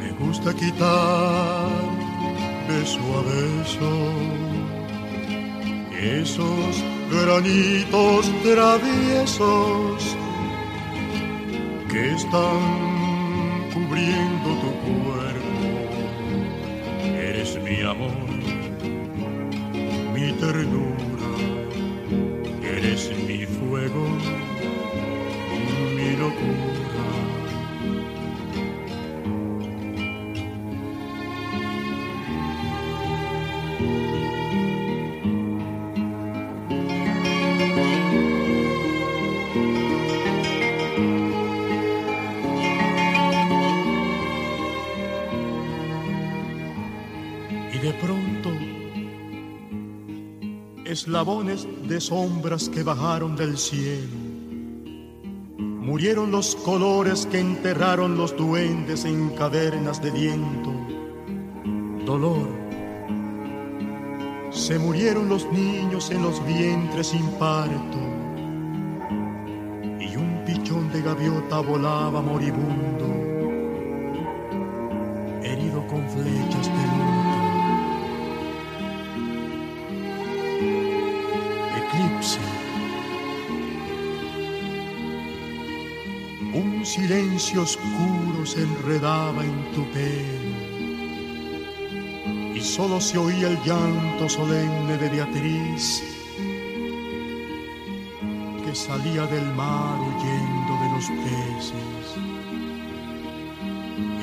Me 0.00 0.10
gusta 0.24 0.52
quitar 0.52 1.70
beso 2.68 3.00
a 3.18 3.22
beso 3.30 3.92
esos 6.22 6.72
granitos 7.08 8.20
traviesos 8.42 10.16
que 11.88 12.14
están 12.14 12.91
ternura, 20.42 21.30
eres 22.64 23.12
mi 23.28 23.46
fuego, 23.46 24.04
mi 25.94 26.16
locura. 26.16 27.04
Y 47.72 47.78
de 47.78 47.92
pronto 47.92 48.81
eslabones 50.92 51.66
de 51.88 52.00
sombras 52.00 52.68
que 52.68 52.82
bajaron 52.82 53.34
del 53.34 53.56
cielo. 53.56 54.14
Murieron 55.58 56.30
los 56.30 56.54
colores 56.54 57.26
que 57.26 57.40
enterraron 57.40 58.16
los 58.16 58.36
duendes 58.36 59.04
en 59.04 59.30
cavernas 59.30 60.00
de 60.02 60.10
viento. 60.10 60.70
Dolor. 62.04 62.48
Se 64.50 64.78
murieron 64.78 65.28
los 65.28 65.50
niños 65.50 66.10
en 66.10 66.22
los 66.22 66.44
vientres 66.46 67.08
sin 67.08 67.26
parto. 67.38 67.98
Y 69.98 70.14
un 70.14 70.42
pichón 70.46 70.92
de 70.92 71.00
gaviota 71.00 71.60
volaba 71.60 72.20
moribundo, 72.20 73.01
oscuro 87.50 88.46
se 88.46 88.62
enredaba 88.62 89.44
en 89.44 89.72
tu 89.74 89.84
pelo 89.90 90.62
y 92.54 92.60
solo 92.60 93.00
se 93.00 93.18
oía 93.18 93.48
el 93.48 93.58
llanto 93.64 94.28
solemne 94.28 94.96
de 94.96 95.08
Beatriz 95.08 96.02
que 98.64 98.74
salía 98.74 99.26
del 99.26 99.46
mar 99.54 99.98
huyendo 100.00 100.72
de 100.82 100.88
los 100.94 101.06
peces. 101.24 102.06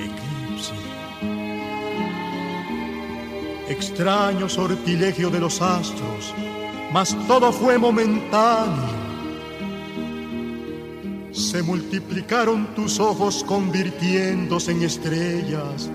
Eclipse. 0.08 0.74
Extraño 3.68 4.48
sortilegio 4.48 5.30
de 5.30 5.40
los 5.40 5.62
astros, 5.62 6.34
mas 6.92 7.16
todo 7.28 7.52
fue 7.52 7.78
momentáneo. 7.78 8.99
Se 11.50 11.64
multiplicaron 11.64 12.76
tus 12.76 13.00
ojos 13.00 13.44
convirtiéndose 13.44 14.72
en 14.72 14.84
estrellas 14.84 15.90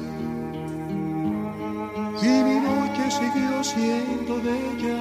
y 2.21 2.27
mi 2.27 2.59
noche 2.59 3.09
siguió 3.09 3.63
siendo 3.63 4.35
bella. 4.43 4.99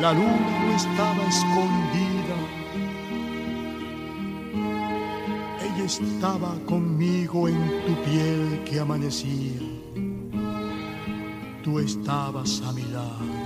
La 0.00 0.14
luna 0.14 0.64
no 0.64 0.74
estaba 0.74 1.22
escondida, 1.28 2.38
ella 5.60 5.84
estaba 5.84 6.56
conmigo 6.64 7.46
en 7.46 7.68
tu 7.84 7.94
piel 8.04 8.62
que 8.64 8.80
amanecía. 8.80 9.60
Tú 11.62 11.78
estabas 11.78 12.62
a 12.62 12.72
mi 12.72 12.84
lado. 12.84 13.43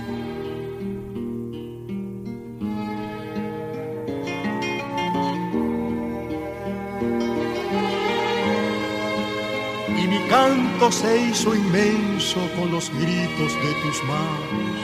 Y 9.97 10.07
mi 10.07 10.19
canto 10.27 10.91
se 10.91 11.29
hizo 11.29 11.55
inmenso 11.55 12.39
con 12.57 12.71
los 12.71 12.89
gritos 12.89 13.53
de 13.53 13.73
tus 13.83 14.03
manos. 14.03 14.77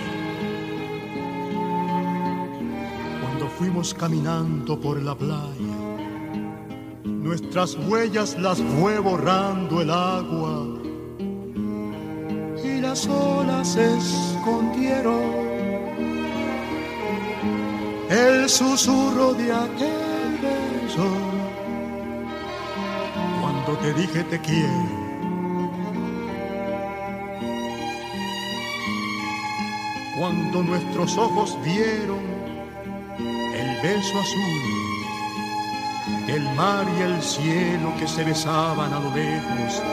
Cuando 3.21 3.47
fuimos 3.47 3.93
caminando 3.93 4.79
por 4.79 5.01
la 5.01 5.15
playa, 5.15 5.77
nuestras 7.03 7.75
huellas 7.87 8.37
las 8.39 8.59
fue 8.79 8.99
borrando 8.99 9.81
el 9.81 9.89
agua 9.89 10.67
y 12.63 12.81
las 12.81 13.07
olas 13.07 13.67
se 13.73 13.97
escondieron. 13.97 15.45
El 18.09 18.47
susurro 18.47 19.33
de 19.33 19.51
aquel 19.51 20.39
beso 20.41 21.24
te 23.85 23.93
dije 23.93 24.23
te 24.23 24.39
quiero. 24.39 25.05
Cuando 30.17 30.63
nuestros 30.63 31.15
ojos 31.17 31.55
vieron 31.63 32.23
el 33.53 33.81
beso 33.83 34.19
azul 34.19 34.63
del 36.25 36.43
mar 36.55 36.85
y 36.97 37.01
el 37.03 37.21
cielo 37.21 37.93
que 37.99 38.07
se 38.07 38.23
besaban 38.23 38.91
a 38.91 38.99
lo 38.99 39.13
lejos 39.13 39.83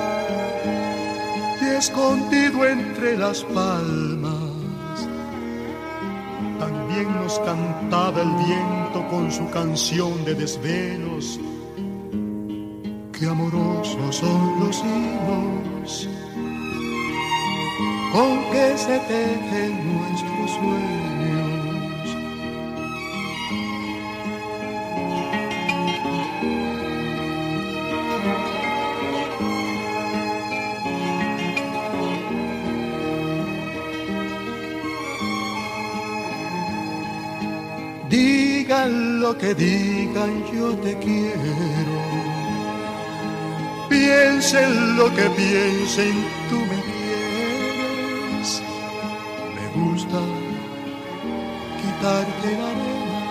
y 1.60 1.64
escondido 1.66 2.66
entre 2.66 3.18
las 3.18 3.44
palmas. 3.44 5.08
También 6.58 7.14
nos 7.16 7.38
cantaba 7.40 8.22
el 8.22 8.32
viento 8.46 9.06
con 9.10 9.30
su 9.30 9.50
canción 9.50 10.24
de 10.24 10.34
desvelos 10.34 11.38
qué 13.22 13.28
amorosos 13.94 14.16
son 14.16 14.60
los 14.60 14.78
hilos 14.78 16.08
con 18.12 18.50
que 18.50 18.76
se 18.76 18.98
tejen 18.98 19.72
nuestros 19.92 20.50
sueños. 20.50 22.16
Digan 38.10 39.20
lo 39.20 39.38
que 39.38 39.54
digan, 39.54 40.44
yo 40.52 40.74
te 40.76 40.98
quiero 40.98 42.11
piensen 44.52 44.96
lo 44.96 45.06
que 45.14 45.30
piensen, 45.30 46.14
tú 46.50 46.56
me 46.56 46.78
quieres. 46.88 48.62
Me 49.54 49.66
gusta 49.80 50.20
quitarte 51.80 52.48
la 52.58 52.68
arena, 52.68 53.22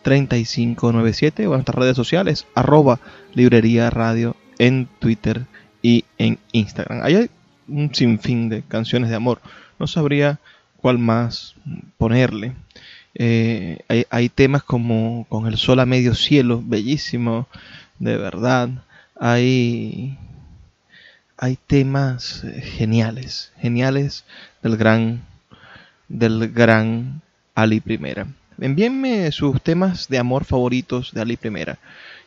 0424-672-3597 0.03 1.39
o 1.39 1.43
en 1.43 1.49
nuestras 1.49 1.75
redes 1.75 1.95
sociales, 1.95 2.45
arroba 2.53 2.99
librería 3.33 3.89
radio 3.89 4.35
en 4.59 4.89
Twitter 4.99 5.45
y 5.81 6.03
en 6.17 6.37
Instagram. 6.51 6.99
Hay 7.03 7.29
un 7.71 7.93
sinfín 7.93 8.49
de 8.49 8.61
canciones 8.61 9.09
de 9.09 9.15
amor. 9.15 9.41
No 9.79 9.87
sabría 9.87 10.39
cuál 10.77 10.97
más 10.99 11.55
ponerle. 11.97 12.53
Eh, 13.15 13.79
hay, 13.87 14.05
hay, 14.09 14.29
temas 14.29 14.63
como 14.63 15.25
Con 15.27 15.47
el 15.47 15.57
sol 15.57 15.79
a 15.79 15.85
medio 15.85 16.15
cielo, 16.15 16.61
bellísimo, 16.65 17.47
de 17.99 18.17
verdad. 18.17 18.69
Hay, 19.19 20.17
hay 21.37 21.57
temas 21.67 22.45
geniales, 22.77 23.51
geniales 23.59 24.25
del 24.61 24.77
gran, 24.77 25.21
del 26.07 26.51
gran 26.51 27.21
Ali 27.55 27.79
Primera. 27.79 28.27
Envíenme 28.59 29.31
sus 29.31 29.61
temas 29.61 30.07
de 30.07 30.19
amor 30.19 30.45
favoritos 30.45 31.11
de 31.13 31.21
Ali 31.21 31.37
Primera 31.37 31.79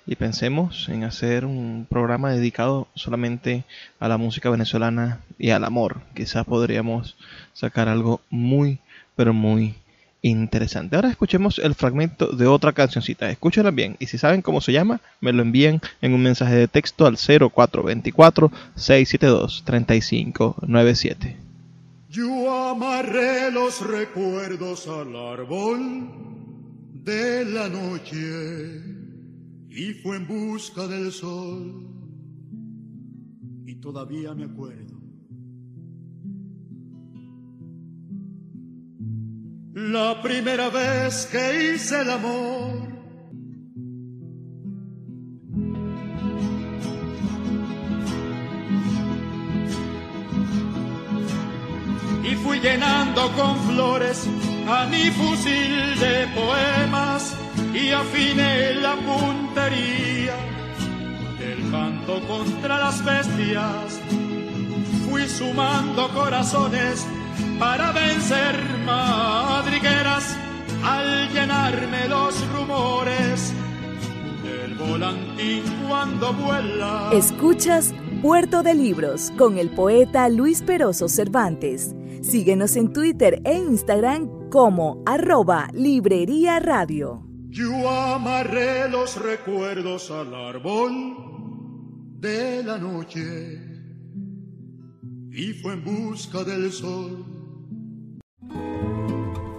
y 0.07 0.16
pensemos 0.16 0.88
en 0.88 1.05
hacer 1.05 1.44
un 1.44 1.86
programa 1.88 2.32
dedicado 2.32 2.88
solamente 2.94 3.64
a 3.98 4.09
la 4.09 4.18
música 4.18 4.50
venezolana 4.50 5.20
y 5.38 5.50
al 5.50 5.64
amor. 5.64 6.00
Quizás 6.14 6.44
podríamos 6.44 7.16
sacar 7.52 7.88
algo 7.88 8.20
muy, 8.30 8.80
pero 9.16 9.32
muy 9.32 9.74
interesante. 10.20 10.96
Ahora 10.96 11.11
escuchemos 11.11 11.59
el 11.59 11.74
fragmento 11.74 12.28
de 12.28 12.46
otra 12.46 12.72
cancioncita. 12.72 13.30
Escúchala 13.30 13.70
bien 13.70 13.96
y 13.98 14.07
si 14.07 14.18
saben 14.18 14.42
cómo 14.42 14.61
se 14.61 14.72
llama, 14.72 15.00
me 15.20 15.32
lo 15.32 15.42
envíen 15.42 15.80
en 16.00 16.14
un 16.14 16.22
mensaje 16.22 16.55
de 16.55 16.68
texto 16.68 17.07
al 17.07 17.16
0424 17.16 18.50
672 18.74 19.62
3597. 19.64 21.36
Yo 22.09 22.70
amarré 22.70 23.50
los 23.50 23.86
recuerdos 23.86 24.86
al 24.86 25.16
árbol 25.16 26.09
de 27.02 27.44
la 27.44 27.68
noche 27.68 29.03
y 29.75 29.95
fue 29.95 30.16
en 30.16 30.27
busca 30.27 30.87
del 30.87 31.12
sol. 31.12 31.89
Y 33.66 33.75
todavía 33.77 34.35
me 34.35 34.45
acuerdo. 34.45 35.01
La 39.75 40.22
primera 40.22 40.68
vez 40.70 41.27
que 41.27 41.75
hice 41.75 42.01
el 42.01 42.11
amor 42.11 42.85
fui 52.45 52.61
llenando 52.61 53.33
con 53.33 53.59
flores 53.68 54.29
a 54.68 54.87
mi 54.87 55.11
fusil 55.11 55.99
de 55.99 56.27
poemas 56.35 57.34
y 57.85 57.93
afiné 57.93 58.74
la 58.74 58.97
puntería 58.97 60.37
del 61.39 61.70
canto 61.70 62.20
contra 62.26 62.78
las 62.78 63.05
bestias. 63.05 64.01
Fui 65.09 65.28
sumando 65.28 66.09
corazones 66.14 67.07
para 67.59 67.93
vencer 67.93 68.57
madrigueras 68.87 70.37
al 70.82 71.28
llenarme 71.32 72.09
los 72.09 72.35
rumores 72.53 73.53
del 74.43 74.74
volantín 74.76 75.62
cuando 75.87 76.32
vuela. 76.32 77.11
Escuchas 77.12 77.93
Puerto 78.22 78.62
de 78.62 78.74
Libros 78.74 79.30
con 79.37 79.59
el 79.59 79.68
poeta 79.68 80.28
Luis 80.30 80.62
Peroso 80.62 81.09
Cervantes. 81.09 81.95
Síguenos 82.22 82.76
en 82.76 82.93
Twitter 82.93 83.43
e 83.45 83.55
Instagram 83.59 84.49
como 84.49 85.03
arroba 85.05 85.68
Librería 85.74 86.61
Radio. 86.61 87.34
Yo 87.55 87.88
amarré 87.88 88.88
los 88.88 89.14
recuerdos 89.22 90.11
al 90.11 90.34
árbol 90.34 92.16
de 92.18 92.64
la 92.64 92.78
noche 92.78 93.61
y 95.30 95.52
fue 95.62 95.74
en 95.74 95.84
busca 95.84 96.42
del 96.42 96.72
sol. 96.72 97.24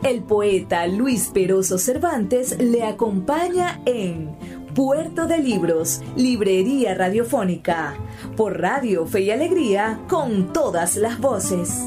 El 0.04 0.24
poeta 0.24 0.88
Luis 0.88 1.32
Peroso 1.34 1.78
Cervantes 1.78 2.58
le 2.60 2.84
acompaña 2.84 3.82
en 3.86 4.38
Puerto 4.76 5.26
de 5.26 5.38
Libros, 5.38 6.02
Librería 6.18 6.96
Radiofónica, 6.96 7.96
por 8.36 8.60
Radio 8.60 9.06
Fe 9.06 9.22
y 9.22 9.32
Alegría, 9.32 10.02
con 10.10 10.52
todas 10.52 10.98
las 10.98 11.22
voces. 11.22 11.80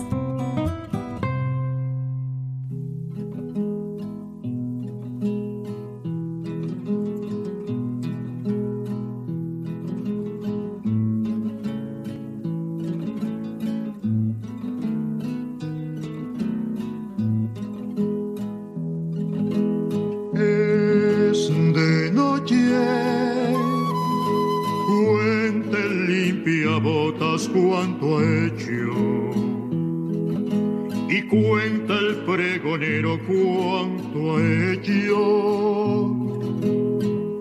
y 31.08 31.22
cuenta 31.22 31.98
el 31.98 32.16
pregonero 32.16 33.18
cuanto 33.26 34.36
ha 34.36 34.72
hecho. 34.72 36.14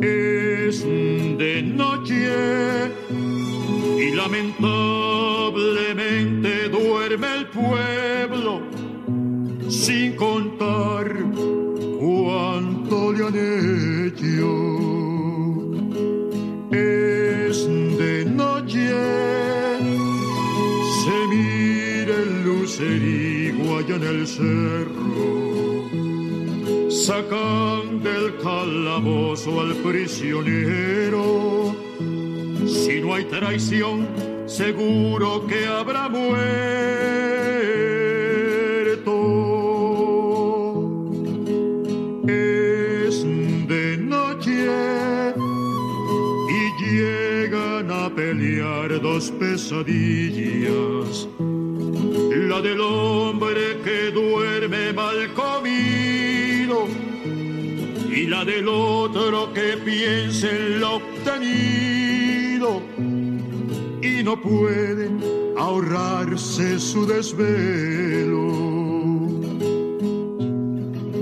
Es 0.01 0.83
de 0.83 1.61
noche 1.63 2.29
y 3.99 4.11
lamentablemente 4.15 6.69
duerme 6.69 7.27
el 7.39 7.47
pueblo 7.47 8.61
sin 9.69 10.15
contar 10.15 10.76
sacan 27.07 28.03
del 28.03 28.35
calabozo 28.43 29.61
al 29.61 29.73
prisionero. 29.75 31.73
Si 32.67 32.99
no 32.99 33.13
hay 33.13 33.23
traición, 33.23 34.05
seguro 34.45 35.47
que 35.47 35.65
habrá 35.67 36.09
muerto. 36.09 36.27
Es 42.27 43.23
de 43.73 43.97
noche 43.99 44.67
y 46.59 46.61
llegan 46.83 47.89
a 47.89 48.09
pelear 48.13 48.99
dos 49.01 49.31
pesadillas. 49.39 51.29
La 52.49 52.59
del 52.61 52.81
hombre 52.81 53.77
que 53.85 54.11
duerme 54.11 54.91
mal 54.91 55.33
con 55.33 55.56
su 66.79 67.05
desvelo. 67.05 68.47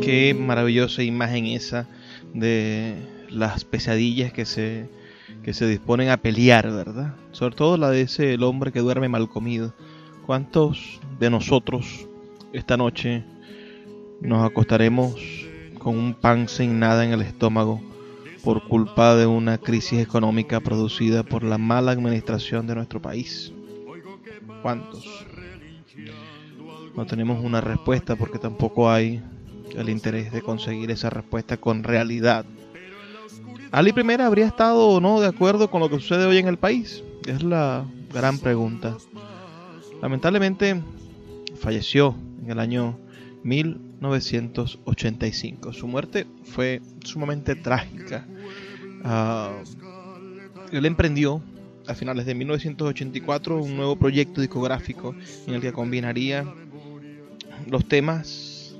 Qué 0.01 0.33
maravillosa 0.33 1.03
imagen 1.03 1.45
esa 1.45 1.87
de 2.33 2.95
las 3.29 3.65
pesadillas 3.65 4.33
que 4.33 4.45
se, 4.45 4.89
que 5.43 5.53
se 5.53 5.67
disponen 5.67 6.09
a 6.09 6.17
pelear, 6.17 6.71
¿verdad? 6.71 7.15
Sobre 7.31 7.55
todo 7.55 7.77
la 7.77 7.91
de 7.91 8.01
ese 8.01 8.35
hombre 8.37 8.71
que 8.71 8.79
duerme 8.79 9.09
mal 9.09 9.29
comido. 9.29 9.73
¿Cuántos 10.25 10.99
de 11.19 11.29
nosotros 11.29 12.07
esta 12.51 12.77
noche 12.77 13.23
nos 14.21 14.43
acostaremos 14.43 15.44
con 15.86 15.99
un 15.99 16.15
pan 16.15 16.49
sin 16.49 16.79
nada 16.79 17.05
en 17.05 17.11
el 17.11 17.21
estómago 17.21 17.79
por 18.43 18.67
culpa 18.67 19.15
de 19.15 19.27
una 19.27 19.59
crisis 19.59 19.99
económica 19.99 20.59
producida 20.59 21.21
por 21.21 21.43
la 21.43 21.59
mala 21.59 21.91
administración 21.91 22.65
de 22.65 22.73
nuestro 22.73 22.99
país? 22.99 23.53
¿Cuántos? 24.63 25.05
no 26.95 27.05
tenemos 27.05 27.43
una 27.43 27.61
respuesta 27.61 28.15
porque 28.15 28.39
tampoco 28.39 28.89
hay 28.89 29.21
el 29.75 29.89
interés 29.89 30.31
de 30.31 30.41
conseguir 30.41 30.89
esa 30.89 31.11
respuesta 31.11 31.57
con 31.57 31.83
realidad. 31.83 32.47
¿Ali 33.71 33.93
Primera 33.93 34.25
habría 34.25 34.47
estado 34.47 34.88
o 34.88 34.99
no 34.99 35.21
de 35.21 35.27
acuerdo 35.27 35.69
con 35.69 35.81
lo 35.81 35.89
que 35.89 35.99
sucede 35.99 36.25
hoy 36.25 36.38
en 36.38 36.47
el 36.47 36.57
país? 36.57 37.03
Es 37.27 37.43
la 37.43 37.86
gran 38.11 38.39
pregunta. 38.39 38.97
Lamentablemente 40.01 40.81
falleció 41.59 42.15
en 42.41 42.49
el 42.49 42.59
año 42.59 42.97
1985. 43.45 45.71
Su 45.71 45.87
muerte 45.87 46.27
fue 46.43 46.81
sumamente 47.03 47.55
trágica. 47.55 48.25
Uh, 49.03 49.63
él 50.75 50.85
emprendió 50.85 51.41
a 51.87 51.93
finales 51.93 52.25
de 52.25 52.33
1984 52.33 53.61
un 53.61 53.77
nuevo 53.77 53.95
proyecto 53.95 54.41
discográfico 54.41 55.15
en 55.47 55.53
el 55.53 55.61
que 55.61 55.71
combinaría 55.71 56.43
los 57.69 57.87
temas 57.87 58.75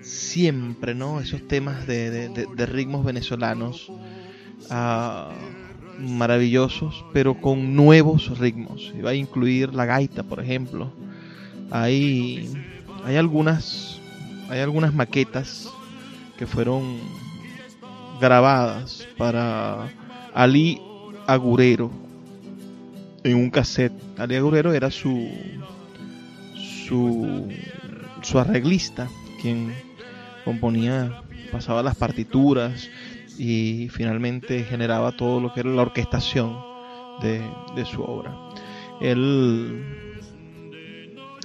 siempre, 0.00 0.94
¿no? 0.94 1.20
Esos 1.20 1.46
temas 1.48 1.86
de, 1.86 2.46
ritmos 2.66 3.04
venezolanos 3.04 3.92
ah, 4.70 5.32
maravillosos, 5.98 7.04
pero 7.12 7.40
con 7.40 7.74
nuevos 7.74 8.38
ritmos. 8.38 8.92
va 9.04 9.10
a 9.10 9.14
incluir 9.14 9.74
la 9.74 9.86
gaita, 9.86 10.22
por 10.22 10.40
ejemplo. 10.40 10.92
Hay, 11.70 12.48
hay 13.04 13.16
algunas, 13.16 14.00
hay 14.48 14.60
algunas 14.60 14.94
maquetas 14.94 15.68
que 16.38 16.46
fueron 16.46 16.98
grabadas 18.20 19.06
para 19.16 19.88
Ali 20.34 20.80
Agurero 21.26 21.90
en 23.24 23.36
un 23.36 23.50
cassette. 23.50 23.92
Ali 24.18 24.36
Agurero 24.36 24.72
era 24.72 24.90
su 24.90 25.28
su, 26.90 28.38
arreglista, 28.38 29.08
quien 29.40 29.72
componía, 30.44 31.22
pasaba 31.52 31.82
las 31.82 31.96
partituras 31.96 32.88
y 33.38 33.88
finalmente 33.90 34.64
generaba 34.64 35.12
todo 35.12 35.40
lo 35.40 35.54
que 35.54 35.60
era 35.60 35.70
la 35.70 35.82
orquestación 35.82 36.58
de, 37.22 37.84
su 37.84 38.02
obra. 38.02 38.36
Él 39.00 39.84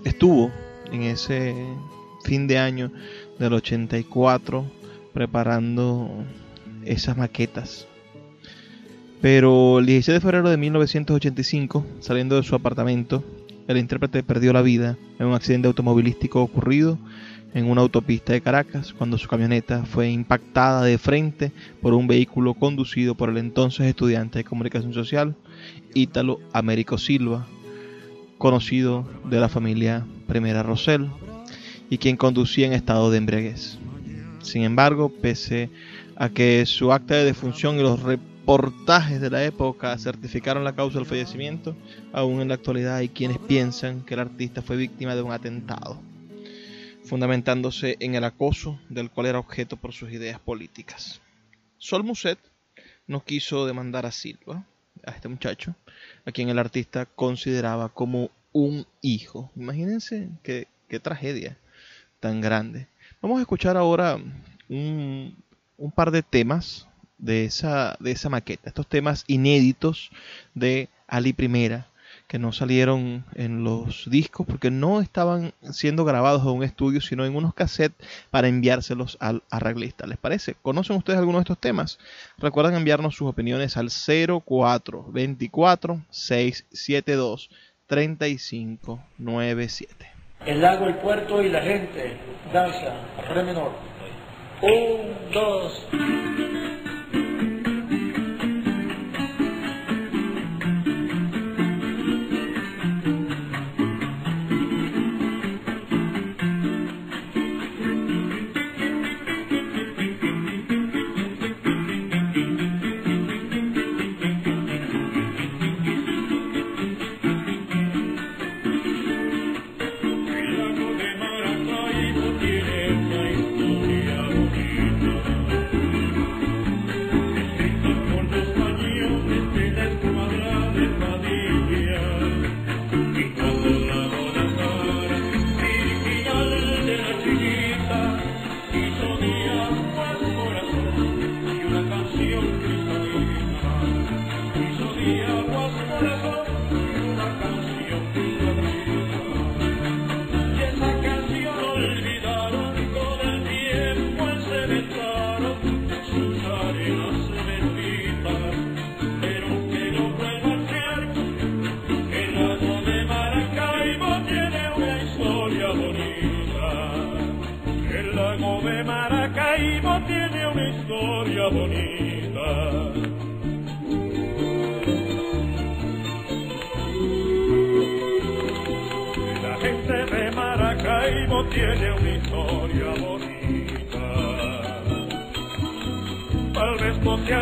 estuvo 0.04 0.52
en 0.92 1.04
ese 1.04 1.56
fin 2.24 2.48
de 2.48 2.58
año 2.58 2.92
del 3.40 3.54
84 3.54 4.66
preparando 5.14 6.10
esas 6.84 7.18
maquetas. 7.18 7.88
Pero 9.22 9.80
el 9.80 9.86
16 9.86 10.16
de 10.16 10.22
febrero 10.22 10.50
de 10.50 10.58
1985, 10.58 11.86
saliendo 12.00 12.36
de 12.36 12.44
su 12.44 12.54
apartamento, 12.54 13.24
el 13.68 13.78
intérprete 13.78 14.24
perdió 14.24 14.54
la 14.54 14.62
vida 14.62 14.98
en 15.18 15.28
un 15.28 15.34
accidente 15.34 15.68
automovilístico 15.68 16.42
ocurrido 16.42 17.00
en 17.56 17.70
una 17.70 17.82
autopista 17.82 18.34
de 18.34 18.42
Caracas 18.42 18.94
cuando 18.94 19.18
su 19.18 19.28
camioneta 19.28 19.86
fue 19.86 20.10
impactada 20.10 20.84
de 20.84 20.98
frente 20.98 21.52
por 21.82 21.94
un 21.94 22.06
vehículo 22.06 22.54
conducido 22.54 23.16
por 23.16 23.30
el 23.30 23.38
entonces 23.38 23.88
estudiante 23.88 24.40
de 24.40 24.44
comunicación 24.44 24.94
social 24.94 25.36
Ítalo 25.94 26.42
Américo 26.52 26.98
Silva, 26.98 27.48
conocido 28.38 29.08
de 29.26 29.40
la 29.40 29.50
familia 29.50 30.06
Primera 30.28 30.64
Rosell, 30.64 31.10
y 31.90 31.98
quien 31.98 32.18
conducía 32.18 32.68
en 32.68 32.74
estado 32.74 33.12
de 33.12 33.18
embriaguez. 33.18 33.78
Sin 34.42 34.64
embargo, 34.64 35.10
pese 35.10 35.70
a 36.16 36.30
que 36.30 36.66
su 36.66 36.92
acta 36.92 37.16
de 37.16 37.26
defunción 37.26 37.78
y 37.78 37.82
los 37.82 38.02
reportajes 38.02 39.20
de 39.20 39.30
la 39.30 39.44
época 39.44 39.98
certificaron 39.98 40.64
la 40.64 40.76
causa 40.76 41.00
del 41.00 41.08
fallecimiento, 41.08 41.76
aún 42.14 42.42
en 42.42 42.50
la 42.50 42.56
actualidad 42.56 42.98
hay 42.98 43.10
quienes 43.10 43.38
piensan 43.40 44.02
que 44.02 44.14
el 44.14 44.22
artista 44.22 44.62
fue 44.62 44.78
víctima 44.78 45.16
de 45.16 45.22
un 45.22 45.32
atentado, 45.32 46.00
fundamentándose 47.04 47.98
en 48.00 48.16
el 48.16 48.24
acoso 48.24 48.80
del 48.90 49.10
cual 49.10 49.28
era 49.28 49.40
objeto 49.40 49.78
por 49.78 49.94
sus 49.94 50.12
ideas 50.12 50.40
políticas. 50.40 51.22
Sol 51.78 52.04
Muset 52.04 52.40
no 53.08 53.24
quiso 53.24 53.66
demandar 53.66 54.06
a 54.06 54.12
Silva, 54.12 54.66
a 55.06 55.12
este 55.12 55.28
muchacho, 55.28 55.76
a 56.26 56.32
quien 56.32 56.50
el 56.50 56.60
artista 56.60 57.06
consideraba 57.06 57.90
como 57.90 58.32
un 58.52 58.86
hijo. 59.02 59.52
Imagínense 59.56 60.30
qué, 60.44 60.68
tragedia 61.02 61.58
tan 62.22 62.40
grande. 62.40 62.88
Vamos 63.22 63.40
a 63.40 63.42
escuchar 63.42 63.76
ahora 63.76 64.18
un, 64.70 65.36
un 65.78 65.92
par 65.92 66.12
de 66.12 66.24
temas 66.24 66.88
de 67.18 67.46
esa, 67.46 67.98
de 68.00 68.12
esa 68.12 68.30
maqueta, 68.30 68.70
estos 68.70 68.88
temas 68.88 69.26
inéditos 69.28 70.10
de 70.54 70.90
Ali 71.08 71.34
Primera, 71.34 71.88
que 72.28 72.40
no 72.40 72.52
salieron 72.52 73.24
en 73.36 73.64
los 73.64 74.10
discos 74.10 74.48
porque 74.48 74.72
no 74.72 75.00
estaban 75.02 75.54
siendo 75.72 76.04
grabados 76.06 76.42
en 76.44 76.50
un 76.50 76.64
estudio, 76.64 77.02
sino 77.02 77.26
en 77.26 77.36
unos 77.36 77.54
cassettes 77.54 78.08
para 78.32 78.48
enviárselos 78.48 79.18
al 79.20 79.44
arreglista. 79.50 80.08
¿Les 80.08 80.18
parece? 80.18 80.56
¿Conocen 80.62 80.96
ustedes 80.96 81.20
algunos 81.20 81.42
de 81.42 81.44
estos 81.44 81.60
temas? 81.60 82.00
Recuerden 82.38 82.76
enviarnos 82.76 83.16
sus 83.16 83.28
opiniones 83.30 83.76
al 83.78 83.90
0424 83.90 86.02
672 86.10 87.50
3597. 87.88 90.08
El 90.46 90.62
lago, 90.62 90.88
el 90.88 90.98
puerto 90.98 91.42
y 91.42 91.50
la 91.50 91.62
gente. 91.62 92.18
Danza, 92.54 92.94
re 93.30 93.44
menor. 93.44 93.72
Un, 94.62 95.32
dos. 95.32 95.88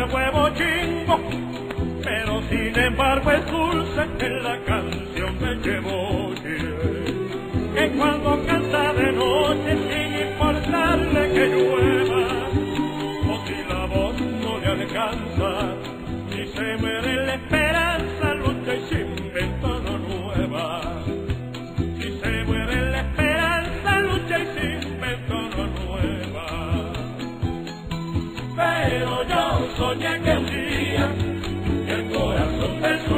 huevo 0.06 0.50
chico. 0.50 0.73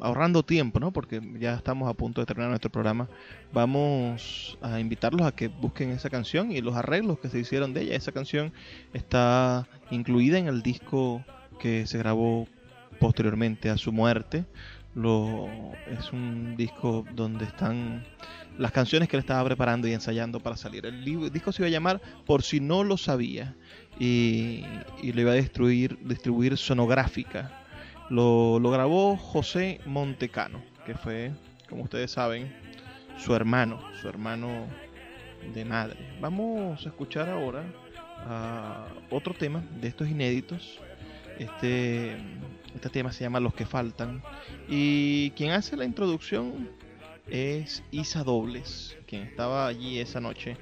ahorrando 0.00 0.42
tiempo, 0.42 0.80
¿no? 0.80 0.92
Porque 0.92 1.20
ya 1.38 1.54
estamos 1.54 1.88
a 1.88 1.94
punto 1.94 2.20
de 2.20 2.26
terminar 2.26 2.50
nuestro 2.50 2.70
programa. 2.70 3.08
Vamos 3.52 4.58
a 4.60 4.80
invitarlos 4.80 5.26
a 5.26 5.32
que 5.32 5.48
busquen 5.48 5.90
esa 5.90 6.10
canción 6.10 6.52
y 6.52 6.60
los 6.60 6.76
arreglos 6.76 7.18
que 7.18 7.28
se 7.28 7.38
hicieron 7.38 7.72
de 7.74 7.82
ella. 7.82 7.96
Esa 7.96 8.12
canción 8.12 8.52
está 8.92 9.66
incluida 9.90 10.38
en 10.38 10.46
el 10.46 10.62
disco 10.62 11.24
que 11.58 11.86
se 11.86 11.98
grabó 11.98 12.48
posteriormente 12.98 13.70
a 13.70 13.76
su 13.76 13.92
muerte. 13.92 14.44
Es 15.86 16.12
un 16.12 16.56
disco 16.56 17.04
donde 17.14 17.44
están 17.44 18.04
las 18.58 18.72
canciones 18.72 19.08
que 19.08 19.16
él 19.16 19.20
estaba 19.20 19.44
preparando 19.44 19.86
y 19.86 19.92
ensayando 19.92 20.40
para 20.40 20.56
salir. 20.56 20.84
El 20.84 21.04
disco 21.32 21.52
se 21.52 21.62
iba 21.62 21.68
a 21.68 21.70
llamar 21.70 22.00
Por 22.26 22.42
si 22.42 22.60
no 22.60 22.82
lo 22.82 22.96
sabía 22.96 23.54
y, 23.98 24.64
y 25.02 25.12
lo 25.12 25.20
iba 25.20 25.32
a 25.32 25.34
destruir, 25.34 25.98
distribuir 26.02 26.56
sonográfica. 26.56 27.59
Lo, 28.10 28.58
lo 28.58 28.70
grabó 28.70 29.16
José 29.16 29.80
Montecano, 29.86 30.62
que 30.84 30.94
fue, 30.94 31.32
como 31.68 31.84
ustedes 31.84 32.10
saben, 32.10 32.54
su 33.16 33.34
hermano, 33.34 33.80
su 34.00 34.08
hermano 34.08 34.66
de 35.54 35.64
madre. 35.64 35.96
Vamos 36.20 36.84
a 36.84 36.88
escuchar 36.88 37.30
ahora 37.30 37.64
a 38.26 38.86
otro 39.10 39.32
tema 39.32 39.64
de 39.80 39.88
estos 39.88 40.08
inéditos. 40.08 40.80
Este, 41.38 42.16
este 42.74 42.90
tema 42.90 43.12
se 43.12 43.24
llama 43.24 43.40
Los 43.40 43.54
que 43.54 43.64
faltan. 43.64 44.22
Y 44.68 45.30
quien 45.30 45.52
hace 45.52 45.76
la 45.76 45.86
introducción 45.86 46.68
es 47.28 47.82
Isa 47.90 48.24
Dobles, 48.24 48.98
quien 49.06 49.22
estaba 49.22 49.66
allí 49.66 49.98
esa 49.98 50.20
noche 50.20 50.58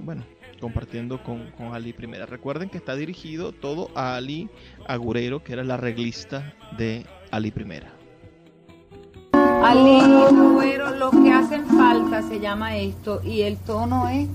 bueno, 0.00 0.24
compartiendo 0.62 1.22
con, 1.22 1.50
con, 1.58 1.74
Ali 1.74 1.92
Primera. 1.92 2.24
Recuerden 2.24 2.70
que 2.70 2.78
está 2.78 2.94
dirigido 2.94 3.50
todo 3.50 3.90
a 3.96 4.14
Ali 4.14 4.48
Agurero, 4.86 5.42
que 5.42 5.52
era 5.52 5.64
la 5.64 5.76
reglista 5.76 6.54
de 6.78 7.04
Ali 7.32 7.50
Primera. 7.50 7.92
Ali 9.32 10.00
Agurero, 10.00 10.94
lo 10.94 11.10
que 11.10 11.32
hacen 11.32 11.66
falta 11.66 12.22
se 12.22 12.38
llama 12.38 12.76
esto 12.76 13.20
y 13.24 13.42
el 13.42 13.58
tono 13.58 14.08
es 14.08 14.28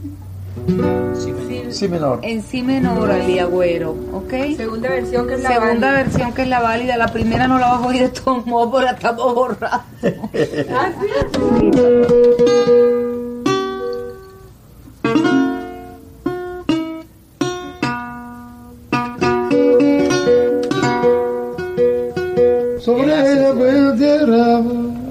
Sí 1.70 1.88
menor. 1.88 2.20
En 2.24 2.42
sí 2.44 2.62
menor, 2.62 3.10
Ali 3.12 3.40
Agüero, 3.40 3.92
¿ok? 4.12 4.58
Segunda 4.58 4.90
versión 4.90 5.28
que 5.28 5.36
es 5.36 5.44
la 5.44 5.54
Segunda 5.54 5.92
versión 5.92 6.34
que 6.34 6.42
es 6.42 6.48
la 6.48 6.62
válida. 6.62 6.98
La 6.98 7.08
primera 7.08 7.48
no 7.48 7.58
la 7.58 7.68
vas 7.72 7.84
a 7.84 7.88
oír 7.88 8.02
de 8.02 8.10
todos 8.10 8.46
modos 8.46 8.72
porque 8.72 8.86
la 8.92 8.92
estamos 8.92 9.34
borrando. 9.34 9.86
¿Ah, 10.72 10.92
Sobre 11.34 13.07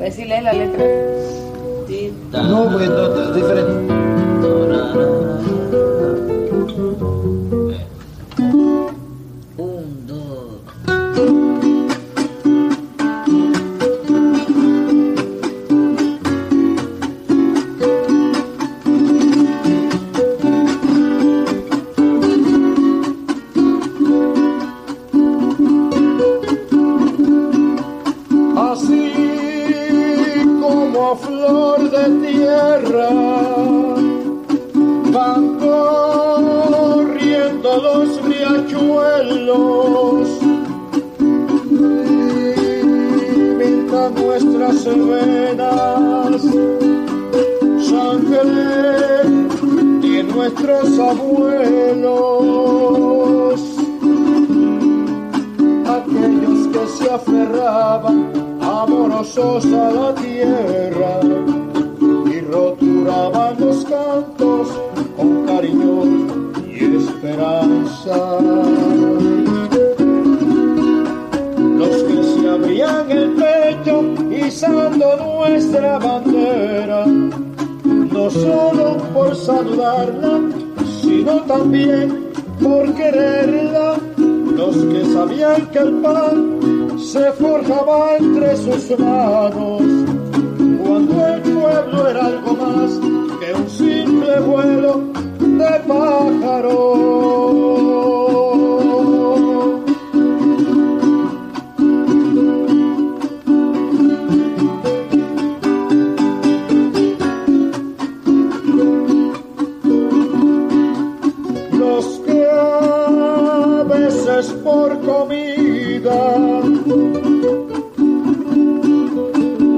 ver 0.07 0.12
si 0.12 0.24
lees 0.24 0.42
la 0.44 0.52
letra. 0.52 0.84
No, 2.32 2.70
porque 2.70 2.86
no, 2.86 3.22
es 3.22 3.34
diferente. 3.34 5.25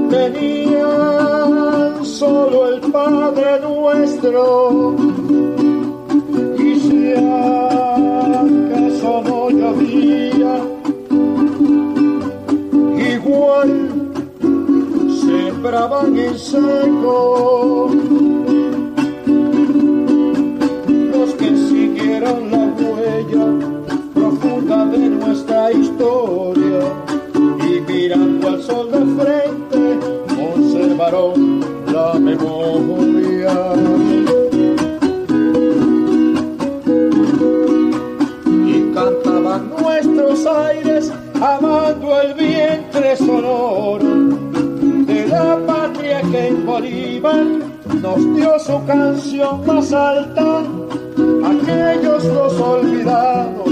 Tenían 0.09 2.05
solo 2.05 2.69
el 2.69 2.79
Padre 2.91 3.59
nuestro. 3.61 4.95
Y 6.57 6.79
si 6.79 7.13
acaso 7.13 9.11
no 9.23 9.49
llovía 9.49 10.55
igual 13.13 13.71
sembraban 15.21 16.17
en 16.17 16.37
seco 16.37 17.58
canción 48.89 49.67
más 49.67 49.93
alta 49.93 50.63
aquellos 51.45 52.25
los 52.25 52.59
olvidados, 52.59 53.69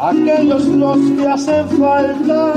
aquellos 0.00 0.66
los 0.66 0.98
que 1.12 1.28
hacen 1.28 1.68
falta, 1.78 2.54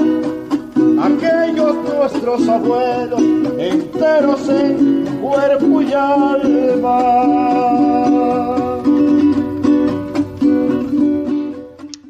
aquellos 1.07 1.75
nuestros 1.75 2.49
abuelos 2.49 3.21
enteros 3.59 4.49
en 4.49 5.05
cuerpo 5.21 5.81
y 5.83 5.93
alma. 5.93 6.97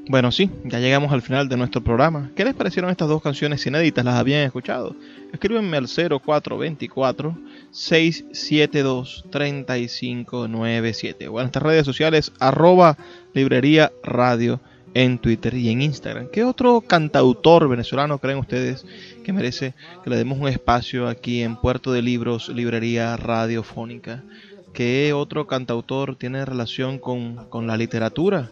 Bueno, 0.08 0.32
sí, 0.32 0.50
ya 0.64 0.80
llegamos 0.80 1.12
al 1.12 1.22
final 1.22 1.50
de 1.50 1.58
nuestro 1.58 1.81
programa. 1.92 2.32
¿Qué 2.38 2.46
les 2.46 2.54
parecieron 2.54 2.90
estas 2.90 3.10
dos 3.10 3.22
canciones 3.22 3.66
inéditas? 3.68 4.06
¿Las 4.06 4.16
habían 4.16 4.44
escuchado? 4.44 4.96
Escríbenme 5.34 5.76
al 5.76 5.88
0424 5.90 7.38
672 7.70 9.26
3597 9.30 11.28
o 11.28 11.32
en 11.32 11.44
nuestras 11.44 11.64
redes 11.64 11.86
sociales 11.86 12.32
arroba 12.40 12.98
librería 13.34 13.92
radio 14.04 14.62
en 14.94 15.20
Twitter 15.20 15.54
y 15.54 15.68
en 15.70 15.82
Instagram. 15.82 16.30
¿Qué 16.32 16.46
otro 16.46 16.80
cantautor 16.80 17.68
venezolano 17.68 18.20
creen 18.20 18.38
ustedes 18.38 18.86
que 19.26 19.34
merece 19.34 19.74
que 20.02 20.10
le 20.10 20.16
demos 20.16 20.40
un 20.40 20.48
espacio 20.48 21.10
aquí 21.10 21.42
en 21.42 21.58
Puerto 21.58 21.92
de 21.92 22.02
Libros, 22.02 22.48
librería 22.48 23.18
radiofónica? 23.18 24.24
¿Qué 24.72 25.12
otro 25.12 25.46
cantautor 25.46 26.16
tiene 26.16 26.46
relación 26.46 27.00
con, 27.00 27.50
con 27.50 27.68
la 27.68 27.76
literatura? 27.76 28.50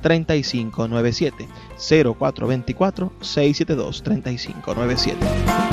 3597 0.00 1.48
0424 1.78 3.12
672 3.20 4.02
3597 4.02 5.68